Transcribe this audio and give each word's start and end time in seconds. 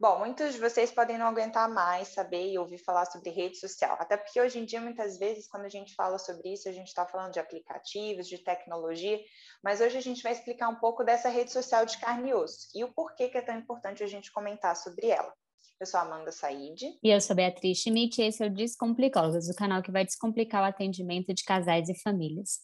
Bom, 0.00 0.20
muitos 0.20 0.54
de 0.54 0.60
vocês 0.60 0.92
podem 0.92 1.18
não 1.18 1.26
aguentar 1.26 1.68
mais 1.68 2.06
saber 2.08 2.52
e 2.52 2.56
ouvir 2.56 2.78
falar 2.78 3.04
sobre 3.06 3.30
rede 3.30 3.56
social, 3.56 3.96
até 3.98 4.16
porque 4.16 4.40
hoje 4.40 4.56
em 4.56 4.64
dia, 4.64 4.80
muitas 4.80 5.18
vezes, 5.18 5.48
quando 5.48 5.64
a 5.64 5.68
gente 5.68 5.92
fala 5.96 6.18
sobre 6.18 6.52
isso, 6.52 6.68
a 6.68 6.72
gente 6.72 6.86
está 6.86 7.04
falando 7.04 7.32
de 7.32 7.40
aplicativos, 7.40 8.28
de 8.28 8.38
tecnologia, 8.38 9.18
mas 9.60 9.80
hoje 9.80 9.98
a 9.98 10.00
gente 10.00 10.22
vai 10.22 10.30
explicar 10.30 10.68
um 10.68 10.76
pouco 10.76 11.02
dessa 11.02 11.28
rede 11.28 11.50
social 11.50 11.84
de 11.84 11.98
carne 11.98 12.30
e 12.30 12.34
osso 12.34 12.68
e 12.76 12.84
o 12.84 12.92
porquê 12.92 13.28
que 13.28 13.38
é 13.38 13.42
tão 13.42 13.58
importante 13.58 14.04
a 14.04 14.06
gente 14.06 14.30
comentar 14.30 14.76
sobre 14.76 15.08
ela. 15.08 15.34
Eu 15.80 15.86
sou 15.86 15.98
Amanda 15.98 16.30
Said. 16.30 16.96
E 17.02 17.10
eu 17.10 17.20
sou 17.20 17.34
Beatriz 17.34 17.78
Schmidt 17.78 18.22
e 18.22 18.26
esse 18.26 18.40
é 18.40 18.46
o 18.46 18.54
Descomplicosas, 18.54 19.48
o 19.48 19.56
canal 19.56 19.82
que 19.82 19.90
vai 19.90 20.04
descomplicar 20.04 20.62
o 20.62 20.66
atendimento 20.66 21.34
de 21.34 21.42
casais 21.42 21.88
e 21.88 22.00
famílias. 22.00 22.60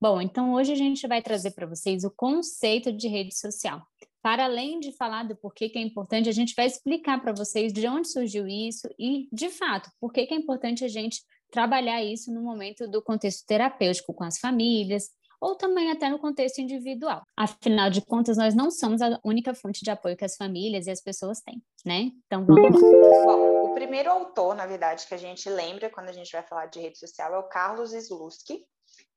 Bom, 0.00 0.22
então 0.22 0.54
hoje 0.54 0.72
a 0.72 0.76
gente 0.76 1.06
vai 1.06 1.20
trazer 1.20 1.50
para 1.50 1.66
vocês 1.66 2.02
o 2.02 2.10
conceito 2.10 2.90
de 2.90 3.08
rede 3.08 3.38
social 3.38 3.82
para 4.22 4.44
além 4.44 4.80
de 4.80 4.92
falar 4.92 5.24
do 5.24 5.36
porquê 5.36 5.68
que 5.68 5.78
é 5.78 5.82
importante, 5.82 6.28
a 6.28 6.32
gente 6.32 6.54
vai 6.54 6.66
explicar 6.66 7.20
para 7.20 7.32
vocês 7.32 7.72
de 7.72 7.86
onde 7.86 8.08
surgiu 8.08 8.46
isso 8.46 8.88
e, 8.98 9.28
de 9.32 9.48
fato, 9.48 9.90
por 10.00 10.12
que 10.12 10.20
é 10.20 10.34
importante 10.34 10.84
a 10.84 10.88
gente 10.88 11.22
trabalhar 11.50 12.02
isso 12.02 12.32
no 12.32 12.42
momento 12.42 12.88
do 12.88 13.02
contexto 13.02 13.46
terapêutico 13.46 14.12
com 14.12 14.24
as 14.24 14.38
famílias, 14.38 15.10
ou 15.40 15.54
também 15.54 15.90
até 15.90 16.08
no 16.08 16.18
contexto 16.18 16.58
individual. 16.58 17.22
Afinal 17.36 17.90
de 17.90 18.00
contas, 18.02 18.36
nós 18.36 18.54
não 18.54 18.70
somos 18.70 19.00
a 19.00 19.18
única 19.24 19.54
fonte 19.54 19.84
de 19.84 19.90
apoio 19.90 20.16
que 20.16 20.24
as 20.24 20.36
famílias 20.36 20.86
e 20.86 20.90
as 20.90 21.00
pessoas 21.00 21.40
têm, 21.40 21.62
né? 21.84 22.10
Então 22.26 22.44
vamos 22.44 22.80
lá. 22.82 23.24
Bom, 23.24 23.70
o 23.70 23.74
primeiro 23.74 24.10
autor, 24.10 24.54
na 24.54 24.66
verdade, 24.66 25.06
que 25.06 25.14
a 25.14 25.18
gente 25.18 25.48
lembra 25.48 25.90
quando 25.90 26.08
a 26.08 26.12
gente 26.12 26.32
vai 26.32 26.42
falar 26.42 26.66
de 26.66 26.80
rede 26.80 26.98
social 26.98 27.34
é 27.34 27.38
o 27.38 27.44
Carlos 27.44 27.92
Slutsky, 27.92 28.64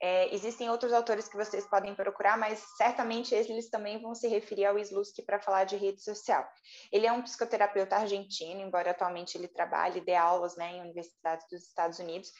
é, 0.01 0.33
existem 0.33 0.67
outros 0.67 0.91
autores 0.91 1.27
que 1.27 1.37
vocês 1.37 1.65
podem 1.67 1.93
procurar, 1.93 2.35
mas 2.35 2.59
certamente 2.75 3.35
eles 3.35 3.69
também 3.69 4.01
vão 4.01 4.15
se 4.15 4.27
referir 4.27 4.65
ao 4.65 4.79
Slutsky 4.79 5.21
para 5.21 5.39
falar 5.39 5.65
de 5.65 5.77
rede 5.77 6.03
social. 6.03 6.43
Ele 6.91 7.05
é 7.05 7.11
um 7.11 7.21
psicoterapeuta 7.21 7.97
argentino, 7.97 8.61
embora 8.61 8.91
atualmente 8.91 9.37
ele 9.37 9.47
trabalhe, 9.47 10.01
dê 10.01 10.15
aulas 10.15 10.55
né, 10.55 10.71
em 10.71 10.81
universidades 10.81 11.45
dos 11.51 11.61
Estados 11.61 11.99
Unidos, 11.99 12.31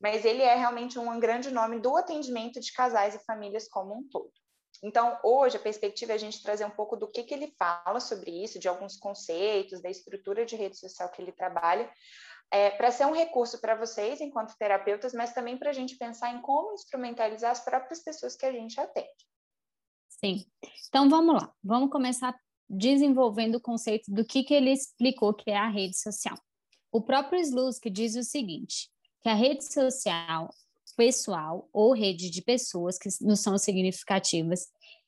mas 0.00 0.24
ele 0.24 0.42
é 0.42 0.54
realmente 0.54 0.96
um 0.96 1.18
grande 1.18 1.50
nome 1.50 1.80
do 1.80 1.96
atendimento 1.96 2.60
de 2.60 2.72
casais 2.72 3.16
e 3.16 3.24
famílias 3.24 3.68
como 3.68 3.94
um 3.94 4.08
todo. 4.08 4.30
Então, 4.80 5.18
hoje, 5.24 5.56
a 5.56 5.60
perspectiva 5.60 6.12
é 6.12 6.14
a 6.14 6.18
gente 6.18 6.40
trazer 6.40 6.64
um 6.64 6.70
pouco 6.70 6.96
do 6.96 7.10
que, 7.10 7.24
que 7.24 7.34
ele 7.34 7.52
fala 7.58 7.98
sobre 7.98 8.30
isso, 8.30 8.60
de 8.60 8.68
alguns 8.68 8.96
conceitos, 8.96 9.82
da 9.82 9.90
estrutura 9.90 10.46
de 10.46 10.54
rede 10.54 10.78
social 10.78 11.08
que 11.08 11.20
ele 11.20 11.32
trabalha, 11.32 11.90
é, 12.50 12.70
para 12.70 12.90
ser 12.90 13.06
um 13.06 13.12
recurso 13.12 13.60
para 13.60 13.74
vocês, 13.74 14.20
enquanto 14.20 14.56
terapeutas, 14.56 15.12
mas 15.12 15.32
também 15.32 15.56
para 15.56 15.70
a 15.70 15.72
gente 15.72 15.96
pensar 15.96 16.34
em 16.34 16.40
como 16.40 16.72
instrumentalizar 16.72 17.50
as 17.50 17.64
próprias 17.64 18.02
pessoas 18.02 18.36
que 18.36 18.46
a 18.46 18.52
gente 18.52 18.80
atende. 18.80 19.26
Sim. 20.08 20.44
Então 20.88 21.08
vamos 21.08 21.34
lá, 21.34 21.52
vamos 21.62 21.90
começar 21.90 22.34
desenvolvendo 22.68 23.56
o 23.56 23.60
conceito 23.60 24.10
do 24.12 24.24
que, 24.24 24.42
que 24.42 24.54
ele 24.54 24.72
explicou 24.72 25.32
que 25.32 25.50
é 25.50 25.56
a 25.56 25.68
rede 25.68 25.98
social. 25.98 26.36
O 26.90 27.00
próprio 27.00 27.40
Slutsky 27.40 27.90
diz 27.90 28.16
o 28.16 28.22
seguinte, 28.22 28.90
que 29.22 29.28
a 29.28 29.34
rede 29.34 29.64
social 29.64 30.50
pessoal 30.98 31.68
ou 31.72 31.94
rede 31.94 32.28
de 32.28 32.42
pessoas 32.42 32.98
que 32.98 33.08
não 33.20 33.36
são 33.36 33.56
significativas 33.56 34.66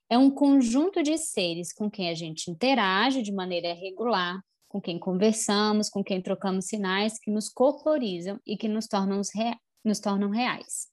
é 0.08 0.16
um 0.16 0.30
conjunto 0.30 1.02
de 1.02 1.18
seres 1.18 1.72
com 1.72 1.90
quem 1.90 2.08
a 2.08 2.14
gente 2.14 2.48
interage 2.48 3.22
de 3.22 3.32
maneira 3.32 3.74
regular, 3.74 4.40
com 4.70 4.80
quem 4.80 5.00
conversamos, 5.00 5.90
com 5.90 6.02
quem 6.02 6.22
trocamos 6.22 6.66
sinais 6.66 7.18
que 7.18 7.28
nos 7.28 7.48
corporizam 7.48 8.40
e 8.46 8.56
que 8.56 8.68
nos 8.68 8.86
tornam, 8.86 9.20
rea 9.34 9.58
nos 9.84 9.98
tornam 9.98 10.30
reais. 10.30 10.86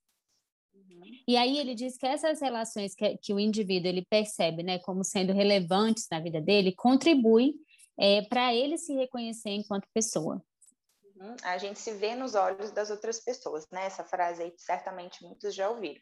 Uhum. 0.73 1.01
E 1.27 1.37
aí 1.37 1.59
ele 1.59 1.75
diz 1.75 1.95
que 1.95 2.07
essas 2.07 2.41
relações 2.41 2.95
que, 2.95 3.17
que 3.17 3.33
o 3.33 3.39
indivíduo 3.39 3.87
ele 3.87 4.03
percebe 4.09 4.63
né, 4.63 4.79
como 4.79 5.03
sendo 5.03 5.31
relevantes 5.31 6.07
na 6.09 6.19
vida 6.19 6.41
dele 6.41 6.73
contribuem 6.75 7.53
é, 7.99 8.23
para 8.23 8.51
ele 8.51 8.79
se 8.79 8.95
reconhecer 8.95 9.51
enquanto 9.51 9.87
pessoa. 9.93 10.41
Uhum. 11.15 11.35
A 11.43 11.59
gente 11.59 11.77
se 11.77 11.93
vê 11.93 12.15
nos 12.15 12.33
olhos 12.33 12.71
das 12.71 12.89
outras 12.89 13.19
pessoas, 13.19 13.67
né? 13.71 13.85
Essa 13.85 14.03
frase 14.03 14.41
aí 14.41 14.53
certamente 14.57 15.23
muitos 15.23 15.53
já 15.53 15.69
ouviram. 15.69 16.01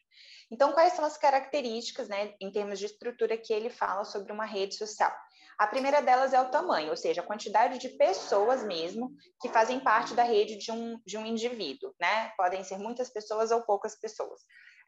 Então, 0.49 0.71
quais 0.71 0.93
são 0.93 1.03
as 1.03 1.17
características, 1.17 2.07
né, 2.07 2.35
em 2.39 2.51
termos 2.51 2.79
de 2.79 2.85
estrutura 2.85 3.37
que 3.37 3.51
ele 3.51 3.69
fala 3.69 4.05
sobre 4.05 4.31
uma 4.31 4.45
rede 4.45 4.75
social? 4.75 5.13
A 5.57 5.67
primeira 5.67 6.01
delas 6.01 6.33
é 6.33 6.41
o 6.41 6.49
tamanho, 6.49 6.89
ou 6.89 6.97
seja, 6.97 7.21
a 7.21 7.25
quantidade 7.25 7.79
de 7.79 7.89
pessoas 7.89 8.63
mesmo 8.63 9.11
que 9.41 9.47
fazem 9.49 9.79
parte 9.79 10.13
da 10.13 10.23
rede 10.23 10.57
de 10.57 10.71
um, 10.71 10.99
de 11.05 11.17
um 11.17 11.25
indivíduo, 11.25 11.93
né? 11.99 12.31
Podem 12.37 12.63
ser 12.63 12.77
muitas 12.77 13.09
pessoas 13.09 13.51
ou 13.51 13.61
poucas 13.61 13.97
pessoas. 13.97 14.41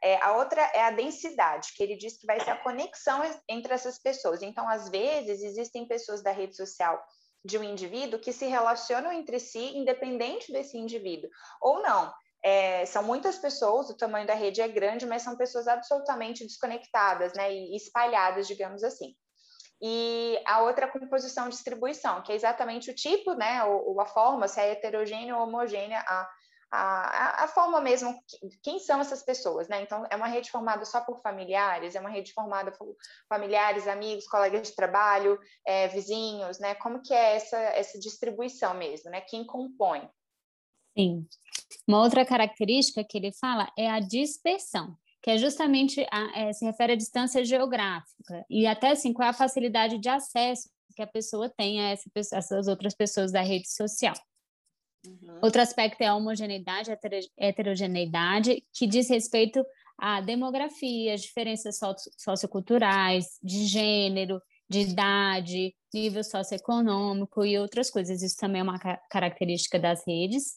É, 0.03 0.21
a 0.21 0.35
outra 0.35 0.61
é 0.73 0.83
a 0.83 0.91
densidade, 0.91 1.69
que 1.75 1.81
ele 1.81 1.95
diz 1.95 2.17
que 2.17 2.27
vai 2.27 2.39
ser 2.39 2.51
a 2.51 2.61
conexão 2.61 3.21
entre 3.49 3.73
essas 3.73 3.97
pessoas. 3.97 4.41
Então, 4.41 4.67
às 4.67 4.89
vezes, 4.89 5.41
existem 5.41 5.87
pessoas 5.87 6.21
da 6.21 6.31
rede 6.31 6.55
social 6.55 7.01
de 7.45 7.57
um 7.57 7.63
indivíduo 7.63 8.19
que 8.19 8.33
se 8.33 8.45
relacionam 8.45 9.11
entre 9.11 9.39
si, 9.39 9.77
independente 9.77 10.51
desse 10.51 10.77
indivíduo, 10.77 11.29
ou 11.61 11.81
não. 11.81 12.13
É, 12.43 12.85
são 12.85 13.03
muitas 13.03 13.37
pessoas, 13.37 13.89
o 13.89 13.97
tamanho 13.97 14.27
da 14.27 14.33
rede 14.33 14.61
é 14.61 14.67
grande, 14.67 15.05
mas 15.05 15.21
são 15.21 15.37
pessoas 15.37 15.67
absolutamente 15.67 16.43
desconectadas, 16.43 17.33
né, 17.33 17.51
e 17.51 17.75
espalhadas, 17.75 18.47
digamos 18.47 18.83
assim 18.83 19.15
e 19.81 20.41
a 20.45 20.61
outra 20.61 20.87
composição 20.87 21.49
distribuição, 21.49 22.21
que 22.23 22.31
é 22.31 22.35
exatamente 22.35 22.89
o 22.89 22.95
tipo, 22.95 23.33
né, 23.33 23.63
ou, 23.63 24.01
a 24.01 24.05
forma, 24.05 24.47
se 24.47 24.59
é 24.59 24.71
heterogênea 24.71 25.35
ou 25.35 25.43
homogênea, 25.43 26.03
a, 26.07 26.29
a, 26.71 27.43
a 27.43 27.47
forma 27.47 27.79
mesmo, 27.79 28.19
quem 28.63 28.79
são 28.79 28.99
essas 28.99 29.23
pessoas, 29.23 29.67
né? 29.69 29.81
Então, 29.81 30.03
é 30.09 30.15
uma 30.15 30.27
rede 30.27 30.51
formada 30.51 30.83
só 30.83 30.99
por 31.01 31.21
familiares, 31.21 31.95
é 31.95 31.99
uma 31.99 32.09
rede 32.09 32.33
formada 32.33 32.71
por 32.71 32.95
familiares, 33.29 33.87
amigos, 33.87 34.27
colegas 34.27 34.67
de 34.67 34.75
trabalho, 34.75 35.39
é, 35.65 35.87
vizinhos, 35.87 36.59
né? 36.59 36.75
Como 36.75 37.01
que 37.01 37.13
é 37.13 37.35
essa, 37.35 37.57
essa 37.57 37.99
distribuição 37.99 38.73
mesmo, 38.73 39.09
né? 39.11 39.21
Quem 39.21 39.45
compõe? 39.45 40.09
Sim. 40.97 41.25
Uma 41.87 42.01
outra 42.01 42.25
característica 42.25 43.03
que 43.03 43.17
ele 43.17 43.31
fala 43.31 43.71
é 43.77 43.89
a 43.89 43.99
dispersão 43.99 44.97
que 45.21 45.31
é 45.31 45.37
justamente 45.37 46.05
a, 46.11 46.39
é, 46.39 46.53
se 46.53 46.65
refere 46.65 46.93
à 46.93 46.95
distância 46.95 47.43
geográfica 47.43 48.45
e 48.49 48.65
até 48.65 48.91
assim 48.91 49.13
qual 49.13 49.27
é 49.27 49.31
a 49.31 49.33
facilidade 49.33 49.97
de 49.97 50.09
acesso 50.09 50.69
que 50.95 51.01
a 51.01 51.07
pessoa 51.07 51.49
tem 51.49 51.79
a 51.81 51.89
essa, 51.89 52.09
essas 52.33 52.67
outras 52.67 52.95
pessoas 52.95 53.31
da 53.31 53.41
rede 53.41 53.69
social. 53.69 54.15
Uhum. 55.05 55.39
Outro 55.43 55.61
aspecto 55.61 56.01
é 56.01 56.07
a 56.07 56.15
homogeneidade, 56.15 56.91
a 56.91 56.97
heterogeneidade, 57.37 58.63
que 58.73 58.87
diz 58.87 59.09
respeito 59.09 59.63
à 59.97 60.21
demografia, 60.21 61.15
diferenças 61.15 61.79
socioculturais, 62.17 63.37
de 63.43 63.65
gênero, 63.65 64.41
de 64.69 64.81
idade, 64.81 65.75
nível 65.93 66.23
socioeconômico 66.23 67.45
e 67.45 67.57
outras 67.57 67.89
coisas. 67.89 68.21
Isso 68.21 68.35
também 68.37 68.61
é 68.61 68.63
uma 68.63 68.79
característica 69.09 69.79
das 69.79 70.05
redes. 70.05 70.55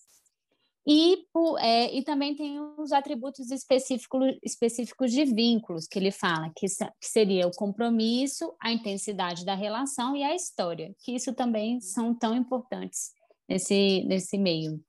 E, 0.92 1.24
é, 1.60 1.96
e 1.96 2.02
também 2.02 2.34
tem 2.34 2.58
os 2.76 2.90
atributos 2.90 3.48
específicos, 3.52 5.12
de 5.12 5.24
vínculos 5.24 5.86
que 5.86 5.96
ele 5.96 6.10
fala, 6.10 6.50
que, 6.56 6.66
que 6.66 7.06
seria 7.06 7.46
o 7.46 7.52
compromisso, 7.52 8.52
a 8.60 8.72
intensidade 8.72 9.44
da 9.44 9.54
relação 9.54 10.16
e 10.16 10.24
a 10.24 10.34
história, 10.34 10.92
que 10.98 11.14
isso 11.14 11.32
também 11.32 11.80
são 11.80 12.12
tão 12.12 12.34
importantes 12.34 13.12
nesse, 13.48 14.02
nesse 14.08 14.36
meio. 14.36 14.84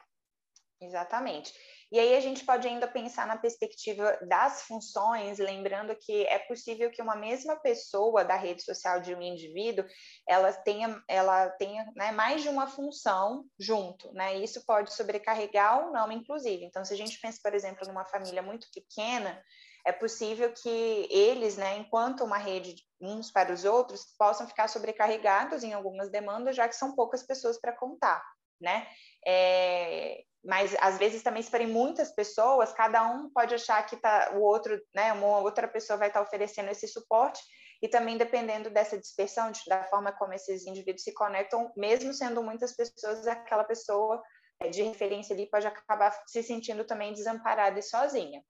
Exatamente. 0.81 1.53
E 1.91 1.99
aí 1.99 2.15
a 2.15 2.21
gente 2.21 2.45
pode 2.45 2.65
ainda 2.65 2.87
pensar 2.87 3.27
na 3.27 3.37
perspectiva 3.37 4.17
das 4.21 4.61
funções, 4.61 5.39
lembrando 5.39 5.93
que 5.95 6.25
é 6.25 6.39
possível 6.39 6.89
que 6.89 7.01
uma 7.01 7.17
mesma 7.17 7.57
pessoa 7.57 8.23
da 8.23 8.37
rede 8.37 8.63
social 8.63 9.01
de 9.01 9.13
um 9.13 9.21
indivíduo, 9.21 9.85
ela 10.25 10.53
tenha, 10.53 11.03
ela 11.05 11.49
tenha 11.49 11.91
né, 11.95 12.13
mais 12.13 12.43
de 12.43 12.49
uma 12.49 12.65
função 12.65 13.43
junto, 13.59 14.13
né? 14.13 14.37
Isso 14.37 14.65
pode 14.65 14.93
sobrecarregar 14.93 15.85
ou 15.85 15.91
não, 15.91 16.09
inclusive. 16.09 16.63
Então, 16.63 16.85
se 16.85 16.93
a 16.93 16.97
gente 16.97 17.19
pensa, 17.19 17.39
por 17.43 17.53
exemplo, 17.53 17.85
numa 17.85 18.05
família 18.05 18.41
muito 18.41 18.67
pequena, 18.73 19.43
é 19.85 19.91
possível 19.91 20.53
que 20.53 21.07
eles, 21.09 21.57
né, 21.57 21.77
enquanto 21.77 22.23
uma 22.23 22.37
rede 22.37 22.75
uns 23.01 23.31
para 23.31 23.51
os 23.51 23.65
outros, 23.65 24.05
possam 24.17 24.47
ficar 24.47 24.69
sobrecarregados 24.69 25.61
em 25.63 25.73
algumas 25.73 26.09
demandas, 26.09 26.55
já 26.55 26.69
que 26.69 26.75
são 26.75 26.95
poucas 26.95 27.23
pessoas 27.23 27.59
para 27.59 27.75
contar, 27.75 28.23
né? 28.61 28.87
É, 29.27 30.23
mas 30.43 30.75
às 30.79 30.97
vezes 30.97 31.21
também 31.21 31.43
se 31.43 31.51
forem 31.51 31.67
muitas 31.67 32.11
pessoas, 32.11 32.73
cada 32.73 33.07
um 33.07 33.29
pode 33.29 33.53
achar 33.53 33.85
que 33.85 33.95
tá, 33.95 34.31
o 34.35 34.41
outro, 34.41 34.79
né, 34.93 35.13
uma 35.13 35.39
outra 35.39 35.67
pessoa 35.67 35.97
vai 35.97 36.07
estar 36.07 36.19
tá 36.19 36.25
oferecendo 36.25 36.69
esse 36.69 36.87
suporte, 36.87 37.39
e 37.81 37.87
também 37.87 38.17
dependendo 38.17 38.69
dessa 38.69 38.97
dispersão, 38.97 39.51
de, 39.51 39.59
da 39.67 39.83
forma 39.85 40.11
como 40.11 40.33
esses 40.33 40.65
indivíduos 40.65 41.03
se 41.03 41.13
conectam, 41.13 41.71
mesmo 41.75 42.13
sendo 42.13 42.43
muitas 42.43 42.75
pessoas, 42.75 43.25
aquela 43.25 43.63
pessoa 43.63 44.21
é, 44.59 44.69
de 44.69 44.83
referência 44.83 45.33
ali 45.33 45.47
pode 45.49 45.65
acabar 45.65 46.11
se 46.27 46.43
sentindo 46.43 46.83
também 46.83 47.13
desamparada 47.13 47.79
e 47.79 47.83
sozinha. 47.83 48.43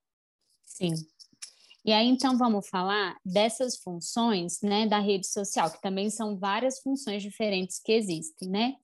Sim. 0.66 0.94
E 1.84 1.92
aí, 1.92 2.08
então, 2.08 2.38
vamos 2.38 2.68
falar 2.68 3.18
dessas 3.26 3.78
funções, 3.78 4.62
né, 4.62 4.86
da 4.86 5.00
rede 5.00 5.28
social, 5.28 5.72
que 5.72 5.82
também 5.82 6.10
são 6.10 6.38
várias 6.38 6.80
funções 6.80 7.24
diferentes 7.24 7.80
que 7.80 7.92
existem, 7.94 8.50
né? 8.50 8.76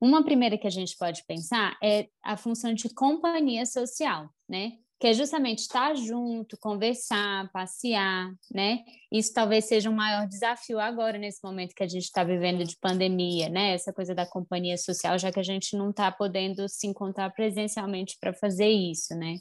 Uma 0.00 0.24
primeira 0.24 0.58
que 0.58 0.66
a 0.66 0.70
gente 0.70 0.96
pode 0.96 1.24
pensar 1.26 1.76
é 1.82 2.08
a 2.22 2.36
função 2.36 2.74
de 2.74 2.92
companhia 2.92 3.64
social, 3.66 4.28
né? 4.48 4.72
que 5.02 5.08
é 5.08 5.14
justamente 5.14 5.62
estar 5.62 5.96
junto, 5.96 6.56
conversar, 6.56 7.50
passear, 7.50 8.32
né? 8.54 8.84
Isso 9.10 9.34
talvez 9.34 9.64
seja 9.64 9.90
um 9.90 9.94
maior 9.96 10.28
desafio 10.28 10.78
agora, 10.78 11.18
nesse 11.18 11.42
momento 11.42 11.74
que 11.74 11.82
a 11.82 11.88
gente 11.88 12.04
está 12.04 12.22
vivendo 12.22 12.64
de 12.64 12.78
pandemia, 12.78 13.48
né? 13.48 13.74
Essa 13.74 13.92
coisa 13.92 14.14
da 14.14 14.24
companhia 14.24 14.78
social, 14.78 15.18
já 15.18 15.32
que 15.32 15.40
a 15.40 15.42
gente 15.42 15.76
não 15.76 15.90
está 15.90 16.12
podendo 16.12 16.68
se 16.68 16.86
encontrar 16.86 17.30
presencialmente 17.30 18.16
para 18.20 18.32
fazer 18.32 18.68
isso, 18.68 19.12
né? 19.16 19.38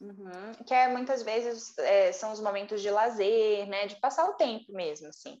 Uhum. 0.00 0.64
Que 0.66 0.74
é, 0.74 0.88
muitas 0.88 1.22
vezes 1.22 1.78
é, 1.78 2.10
são 2.10 2.32
os 2.32 2.40
momentos 2.40 2.82
de 2.82 2.90
lazer, 2.90 3.68
né? 3.68 3.86
De 3.86 3.94
passar 4.00 4.28
o 4.28 4.34
tempo 4.34 4.72
mesmo, 4.72 5.06
assim. 5.06 5.40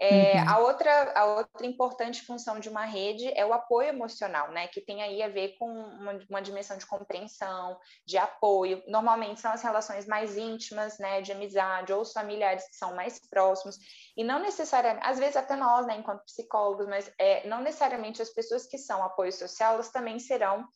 É, 0.00 0.40
uhum. 0.40 0.48
a, 0.48 0.58
outra, 0.58 1.12
a 1.14 1.24
outra 1.26 1.66
importante 1.66 2.24
função 2.24 2.58
de 2.58 2.68
uma 2.68 2.84
rede 2.84 3.28
é 3.36 3.46
o 3.46 3.52
apoio 3.52 3.88
emocional, 3.88 4.50
né? 4.50 4.66
Que 4.66 4.80
tem 4.80 5.02
aí 5.02 5.22
a 5.22 5.28
ver 5.28 5.56
com 5.58 5.66
uma, 5.70 6.18
uma, 6.28 6.42
dimensão 6.42 6.76
de 6.76 6.86
compreensão, 6.86 7.78
de 8.04 8.18
apoio. 8.18 8.82
Normalmente 8.88 9.40
são 9.40 9.52
as 9.52 9.62
relações 9.62 10.06
mais 10.06 10.36
íntimas, 10.36 10.98
né? 10.98 11.20
De 11.20 11.30
amizade, 11.30 11.92
ou 11.92 12.00
os 12.00 12.12
familiares 12.12 12.66
que 12.68 12.74
são 12.74 12.94
mais 12.96 13.20
próximos. 13.28 13.76
E 14.16 14.24
não 14.24 14.40
necessariamente, 14.40 15.06
às 15.06 15.18
vezes 15.18 15.36
até 15.36 15.54
nós, 15.54 15.86
né? 15.86 15.96
Enquanto 15.96 16.24
psicólogos, 16.24 16.88
mas 16.88 17.12
é, 17.18 17.46
não 17.46 17.60
necessariamente 17.60 18.20
as 18.20 18.30
pessoas 18.30 18.66
que 18.66 18.78
são 18.78 19.04
apoio 19.04 19.32
social, 19.32 19.74
elas 19.74 19.90
também 19.90 20.18
serão 20.18 20.66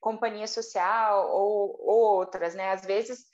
companhia 0.00 0.46
social 0.46 1.28
ou, 1.30 1.76
ou 1.80 2.18
outras, 2.18 2.54
né? 2.54 2.70
Às 2.70 2.82
vezes 2.82 3.24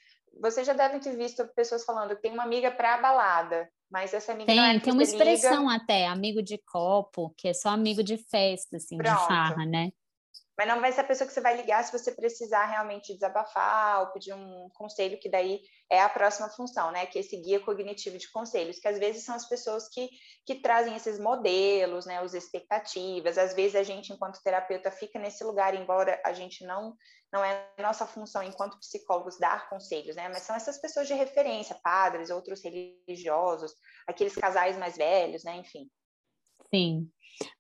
vocês 0.40 0.66
já 0.66 0.72
devem 0.72 1.00
ter 1.00 1.16
visto 1.16 1.46
pessoas 1.54 1.84
falando 1.84 2.16
que 2.16 2.22
tem 2.22 2.32
uma 2.32 2.44
amiga 2.44 2.70
para 2.70 2.94
a 2.94 2.98
balada, 3.00 3.68
mas 3.90 4.14
essa 4.14 4.32
amiga 4.32 4.46
tem, 4.46 4.56
não 4.56 4.64
é 4.64 4.78
tem 4.78 4.92
uma 4.92 5.02
expressão 5.02 5.64
liga... 5.64 5.74
até, 5.74 6.06
amigo 6.06 6.42
de 6.42 6.58
copo, 6.58 7.34
que 7.36 7.48
é 7.48 7.52
só 7.52 7.70
amigo 7.70 8.02
de 8.02 8.16
festa, 8.16 8.76
assim, 8.76 8.96
Pronto. 8.96 9.18
de 9.18 9.26
farra, 9.26 9.66
né? 9.66 9.90
Mas 10.56 10.68
não 10.68 10.80
vai 10.80 10.92
ser 10.92 11.00
a 11.00 11.04
pessoa 11.04 11.26
que 11.26 11.32
você 11.32 11.40
vai 11.40 11.56
ligar 11.56 11.82
se 11.82 11.96
você 11.96 12.12
precisar 12.12 12.66
realmente 12.66 13.14
desabafar 13.14 14.00
ou 14.00 14.12
pedir 14.12 14.34
um 14.34 14.68
conselho, 14.74 15.18
que 15.18 15.30
daí 15.30 15.60
é 15.90 16.00
a 16.00 16.08
próxima 16.08 16.48
função, 16.50 16.90
né? 16.90 17.06
Que 17.06 17.18
é 17.18 17.20
esse 17.20 17.36
guia 17.36 17.60
cognitivo 17.60 18.18
de 18.18 18.30
conselhos, 18.30 18.78
que 18.78 18.88
às 18.88 18.98
vezes 18.98 19.24
são 19.24 19.34
as 19.34 19.48
pessoas 19.48 19.88
que, 19.88 20.10
que 20.46 20.56
trazem 20.56 20.94
esses 20.94 21.18
modelos, 21.18 22.04
né? 22.04 22.22
Os 22.22 22.34
expectativas. 22.34 23.38
Às 23.38 23.54
vezes 23.54 23.76
a 23.76 23.82
gente, 23.82 24.12
enquanto 24.12 24.42
terapeuta, 24.42 24.90
fica 24.90 25.18
nesse 25.18 25.42
lugar, 25.42 25.74
embora 25.74 26.20
a 26.24 26.32
gente 26.32 26.64
não 26.64 26.94
não 27.32 27.42
é 27.42 27.66
nossa 27.78 28.06
função 28.06 28.42
enquanto 28.42 28.78
psicólogos 28.78 29.38
dar 29.38 29.68
conselhos, 29.70 30.14
né? 30.14 30.28
Mas 30.28 30.42
são 30.42 30.54
essas 30.54 30.78
pessoas 30.78 31.08
de 31.08 31.14
referência, 31.14 31.80
padres, 31.82 32.28
outros 32.28 32.62
religiosos, 32.62 33.72
aqueles 34.06 34.34
casais 34.34 34.76
mais 34.76 34.98
velhos, 34.98 35.42
né? 35.42 35.56
Enfim. 35.56 35.90
Sim. 36.70 37.08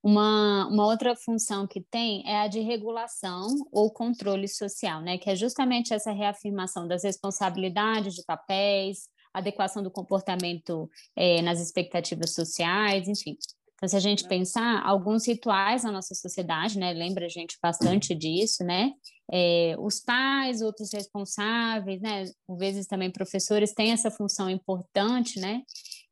Uma, 0.02 0.68
uma 0.68 0.86
outra 0.86 1.16
função 1.16 1.66
que 1.66 1.80
tem 1.80 2.22
é 2.26 2.40
a 2.40 2.48
de 2.48 2.60
regulação 2.60 3.48
ou 3.72 3.90
controle 3.90 4.46
social, 4.46 5.00
né? 5.00 5.18
Que 5.18 5.30
é 5.30 5.36
justamente 5.36 5.92
essa 5.92 6.12
reafirmação 6.12 6.86
das 6.86 7.02
responsabilidades 7.02 8.14
de 8.14 8.22
papéis, 8.24 9.08
adequação 9.32 9.82
do 9.82 9.90
comportamento 9.90 10.88
é, 11.16 11.40
nas 11.42 11.60
expectativas 11.60 12.34
sociais, 12.34 13.08
enfim. 13.08 13.36
Então, 13.74 13.88
se 13.88 13.96
a 13.96 14.00
gente 14.00 14.28
pensar, 14.28 14.80
alguns 14.84 15.26
rituais 15.26 15.82
na 15.82 15.90
nossa 15.90 16.14
sociedade, 16.14 16.78
né, 16.78 16.92
lembra 16.92 17.26
a 17.26 17.28
gente 17.28 17.58
bastante 17.60 18.14
disso, 18.14 18.62
né? 18.62 18.92
É, 19.32 19.74
os 19.78 19.98
pais, 19.98 20.62
outros 20.62 20.92
responsáveis, 20.92 22.00
né, 22.00 22.26
por 22.46 22.56
vezes 22.56 22.86
também 22.86 23.10
professores, 23.10 23.72
têm 23.72 23.90
essa 23.90 24.08
função 24.08 24.48
importante, 24.48 25.40
né? 25.40 25.62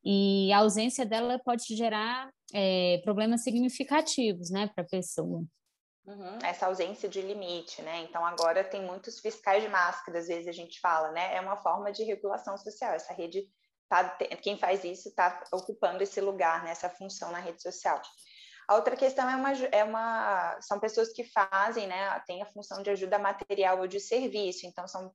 E 0.05 0.53
a 0.53 0.59
ausência 0.59 1.07
dela 1.07 1.39
pode 1.39 1.63
gerar 1.77 2.29
é, 2.55 3.01
problemas 3.05 3.43
significativos, 3.43 4.51
né, 4.51 4.71
para 4.75 4.85
a 4.85 4.89
pessoa. 4.89 5.43
Uhum, 6.07 6.39
essa 6.43 6.67
ausência 6.67 7.09
de 7.09 7.21
limite, 7.21 7.83
né? 7.83 8.03
Então 8.03 8.25
agora 8.25 8.65
tem 8.65 8.83
muitos 8.83 9.21
fiscais 9.21 9.63
de 9.63 9.69
máscara, 9.69 10.19
às 10.19 10.27
vezes 10.27 10.49
a 10.49 10.53
gente 10.53 10.81
fala, 10.81 11.13
né? 11.13 11.37
É 11.37 11.41
uma 11.41 11.57
forma 11.59 11.93
de 11.93 12.03
regulação 12.03 12.57
social. 12.57 12.95
Essa 12.95 13.13
rede 13.13 13.47
tá, 13.91 14.17
quem 14.41 14.57
faz 14.57 14.85
isso 14.85 15.09
está 15.09 15.43
ocupando 15.53 16.03
esse 16.03 16.21
lugar, 16.21 16.65
né, 16.65 16.71
essa 16.71 16.89
função 16.89 17.33
na 17.33 17.41
rede 17.41 17.61
social. 17.61 18.01
A 18.69 18.77
outra 18.77 18.97
questão 18.97 19.29
é 19.29 19.35
uma, 19.35 19.53
é 19.53 19.85
uma, 19.85 20.61
são 20.61 20.79
pessoas 20.79 21.13
que 21.13 21.25
fazem, 21.25 21.89
né, 21.89 22.23
tem 22.25 22.41
a 22.41 22.47
função 22.47 22.83
de 22.83 22.91
ajuda 22.91 23.19
material 23.19 23.81
ou 23.81 23.89
de 23.89 23.99
serviço, 23.99 24.65
então 24.65 24.87
são, 24.87 25.13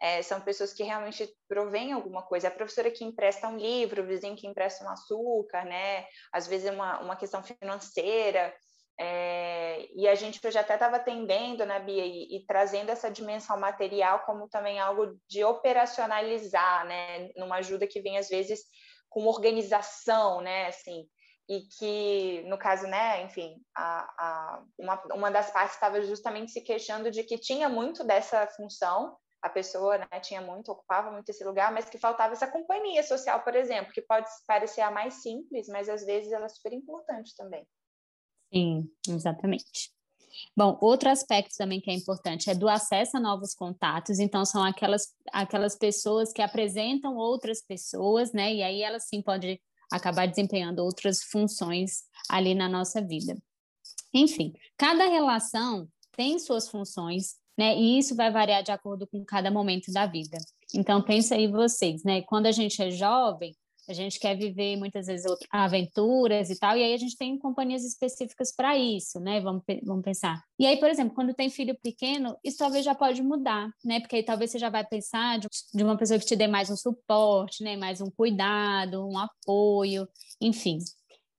é, 0.00 0.22
são 0.22 0.40
pessoas 0.40 0.72
que 0.72 0.82
realmente 0.82 1.28
provêm 1.48 1.92
alguma 1.92 2.22
coisa. 2.22 2.48
A 2.48 2.52
professora 2.52 2.90
que 2.90 3.04
empresta 3.04 3.48
um 3.48 3.56
livro, 3.56 4.02
o 4.02 4.06
vizinho 4.06 4.36
que 4.36 4.46
empresta 4.46 4.84
um 4.84 4.90
açúcar, 4.90 5.64
né, 5.64 6.06
às 6.32 6.46
vezes 6.46 6.70
uma, 6.70 7.00
uma 7.00 7.16
questão 7.16 7.42
financeira, 7.42 8.54
é, 9.00 9.88
e 9.94 10.08
a 10.08 10.14
gente 10.16 10.40
já 10.50 10.60
até 10.60 10.74
estava 10.74 10.96
atendendo, 10.96 11.64
né, 11.64 11.78
Bia, 11.78 12.04
e, 12.04 12.36
e, 12.36 12.46
trazendo 12.46 12.90
essa 12.90 13.08
dimensão 13.08 13.58
material 13.58 14.24
como 14.26 14.48
também 14.48 14.80
algo 14.80 15.16
de 15.28 15.44
operacionalizar, 15.44 16.84
né, 16.84 17.30
numa 17.36 17.56
ajuda 17.56 17.86
que 17.86 18.00
vem 18.00 18.18
às 18.18 18.28
vezes 18.28 18.64
com 19.08 19.24
organização, 19.26 20.40
né, 20.40 20.66
assim, 20.66 21.08
e 21.48 21.60
que, 21.78 22.42
no 22.46 22.58
caso, 22.58 22.88
né, 22.88 23.22
enfim, 23.22 23.56
a, 23.74 24.00
a, 24.18 24.62
uma, 24.76 25.02
uma 25.14 25.30
das 25.30 25.50
partes 25.50 25.74
estava 25.74 26.02
justamente 26.02 26.50
se 26.50 26.60
queixando 26.60 27.10
de 27.10 27.22
que 27.22 27.38
tinha 27.38 27.68
muito 27.68 28.04
dessa 28.04 28.48
função, 28.48 29.16
a 29.42 29.48
pessoa 29.48 29.98
né, 29.98 30.20
tinha 30.20 30.40
muito, 30.40 30.72
ocupava 30.72 31.10
muito 31.10 31.28
esse 31.28 31.44
lugar, 31.44 31.72
mas 31.72 31.88
que 31.88 31.98
faltava 31.98 32.32
essa 32.32 32.46
companhia 32.46 33.02
social, 33.02 33.40
por 33.42 33.54
exemplo, 33.54 33.92
que 33.92 34.02
pode 34.02 34.28
parecer 34.46 34.80
a 34.80 34.90
mais 34.90 35.14
simples, 35.22 35.68
mas 35.68 35.88
às 35.88 36.04
vezes 36.04 36.32
ela 36.32 36.46
é 36.46 36.48
super 36.48 36.72
importante 36.72 37.34
também. 37.36 37.66
Sim, 38.52 38.90
exatamente. 39.08 39.92
Bom, 40.56 40.78
outro 40.80 41.08
aspecto 41.08 41.54
também 41.56 41.80
que 41.80 41.90
é 41.90 41.94
importante 41.94 42.50
é 42.50 42.54
do 42.54 42.68
acesso 42.68 43.16
a 43.16 43.20
novos 43.20 43.54
contatos. 43.54 44.18
Então, 44.18 44.44
são 44.44 44.62
aquelas, 44.62 45.14
aquelas 45.32 45.76
pessoas 45.76 46.32
que 46.32 46.42
apresentam 46.42 47.16
outras 47.16 47.62
pessoas, 47.62 48.32
né? 48.32 48.54
E 48.54 48.62
aí 48.62 48.82
elas 48.82 49.08
sim 49.08 49.22
podem 49.22 49.60
acabar 49.90 50.26
desempenhando 50.26 50.80
outras 50.80 51.22
funções 51.22 52.04
ali 52.28 52.54
na 52.54 52.68
nossa 52.68 53.00
vida. 53.00 53.36
Enfim, 54.12 54.52
cada 54.76 55.06
relação 55.06 55.88
tem 56.12 56.38
suas 56.38 56.68
funções, 56.68 57.36
né? 57.58 57.76
E 57.76 57.98
isso 57.98 58.14
vai 58.14 58.30
variar 58.30 58.62
de 58.62 58.70
acordo 58.70 59.06
com 59.06 59.24
cada 59.24 59.50
momento 59.50 59.92
da 59.92 60.06
vida. 60.06 60.38
Então, 60.72 61.02
pensa 61.02 61.34
aí 61.34 61.48
vocês, 61.48 62.04
né? 62.04 62.22
Quando 62.22 62.46
a 62.46 62.52
gente 62.52 62.80
é 62.80 62.90
jovem, 62.90 63.52
a 63.88 63.92
gente 63.94 64.20
quer 64.20 64.36
viver 64.36 64.76
muitas 64.76 65.06
vezes 65.06 65.26
aventuras 65.50 66.50
e 66.50 66.58
tal, 66.58 66.76
e 66.76 66.84
aí 66.84 66.92
a 66.92 66.98
gente 66.98 67.16
tem 67.16 67.38
companhias 67.38 67.84
específicas 67.84 68.54
para 68.54 68.76
isso, 68.76 69.18
né? 69.18 69.40
Vamos, 69.40 69.62
vamos 69.82 70.04
pensar. 70.04 70.42
E 70.58 70.66
aí, 70.66 70.78
por 70.78 70.90
exemplo, 70.90 71.14
quando 71.14 71.34
tem 71.34 71.48
filho 71.48 71.74
pequeno, 71.82 72.36
isso 72.44 72.58
talvez 72.58 72.84
já 72.84 72.94
pode 72.94 73.22
mudar, 73.22 73.70
né? 73.82 73.98
Porque 73.98 74.16
aí 74.16 74.22
talvez 74.22 74.50
você 74.50 74.58
já 74.58 74.68
vai 74.68 74.84
pensar 74.86 75.38
de, 75.38 75.48
de 75.74 75.82
uma 75.82 75.96
pessoa 75.96 76.18
que 76.18 76.26
te 76.26 76.36
dê 76.36 76.46
mais 76.46 76.68
um 76.68 76.76
suporte, 76.76 77.64
né? 77.64 77.76
Mais 77.76 78.02
um 78.02 78.10
cuidado, 78.10 79.08
um 79.08 79.18
apoio, 79.18 80.06
enfim. 80.40 80.78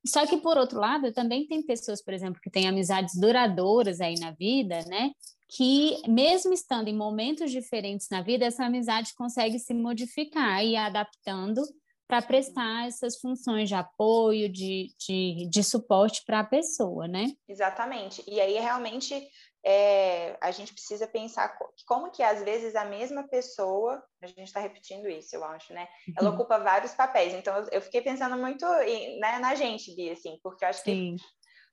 Só 0.05 0.25
que, 0.25 0.37
por 0.37 0.57
outro 0.57 0.79
lado, 0.79 1.11
também 1.11 1.45
tem 1.45 1.61
pessoas, 1.61 2.01
por 2.01 2.13
exemplo, 2.13 2.41
que 2.41 2.49
têm 2.49 2.67
amizades 2.67 3.19
duradouras 3.19 4.01
aí 4.01 4.15
na 4.19 4.31
vida, 4.31 4.83
né? 4.87 5.11
Que, 5.49 6.01
mesmo 6.07 6.53
estando 6.53 6.87
em 6.87 6.95
momentos 6.95 7.51
diferentes 7.51 8.07
na 8.09 8.21
vida, 8.21 8.45
essa 8.45 8.65
amizade 8.65 9.15
consegue 9.15 9.57
se 9.57 9.73
modificar 9.73 10.63
e 10.63 10.75
adaptando 10.75 11.63
para 12.07 12.21
prestar 12.23 12.87
essas 12.87 13.19
funções 13.19 13.69
de 13.69 13.75
apoio, 13.75 14.51
de, 14.51 14.87
de, 14.99 15.47
de 15.47 15.63
suporte 15.63 16.23
para 16.25 16.39
a 16.39 16.43
pessoa, 16.43 17.07
né? 17.07 17.27
Exatamente. 17.47 18.23
E 18.27 18.41
aí, 18.41 18.57
realmente, 18.57 19.27
é, 19.63 20.35
a 20.41 20.49
gente 20.49 20.73
precisa 20.73 21.07
pensar 21.07 21.55
como 21.85 22.09
que, 22.09 22.23
às 22.23 22.43
vezes, 22.43 22.75
a 22.75 22.85
mesma 22.85 23.27
pessoa, 23.27 24.03
a 24.23 24.27
gente 24.27 24.43
está 24.43 24.59
repetindo 24.59 25.07
isso, 25.07 25.35
eu 25.35 25.43
acho, 25.43 25.71
né? 25.71 25.87
Ela 26.17 26.29
uhum. 26.29 26.35
ocupa 26.35 26.57
vários 26.57 26.93
papéis. 26.93 27.33
Então, 27.33 27.55
eu 27.71 27.81
fiquei 27.81 28.01
pensando 28.01 28.37
muito 28.37 28.65
né, 28.65 29.37
na 29.39 29.53
gente, 29.53 29.95
Bia, 29.95 30.13
assim, 30.13 30.39
porque 30.41 30.65
eu 30.65 30.69
acho 30.69 30.81
Sim. 30.81 31.15
que 31.15 31.23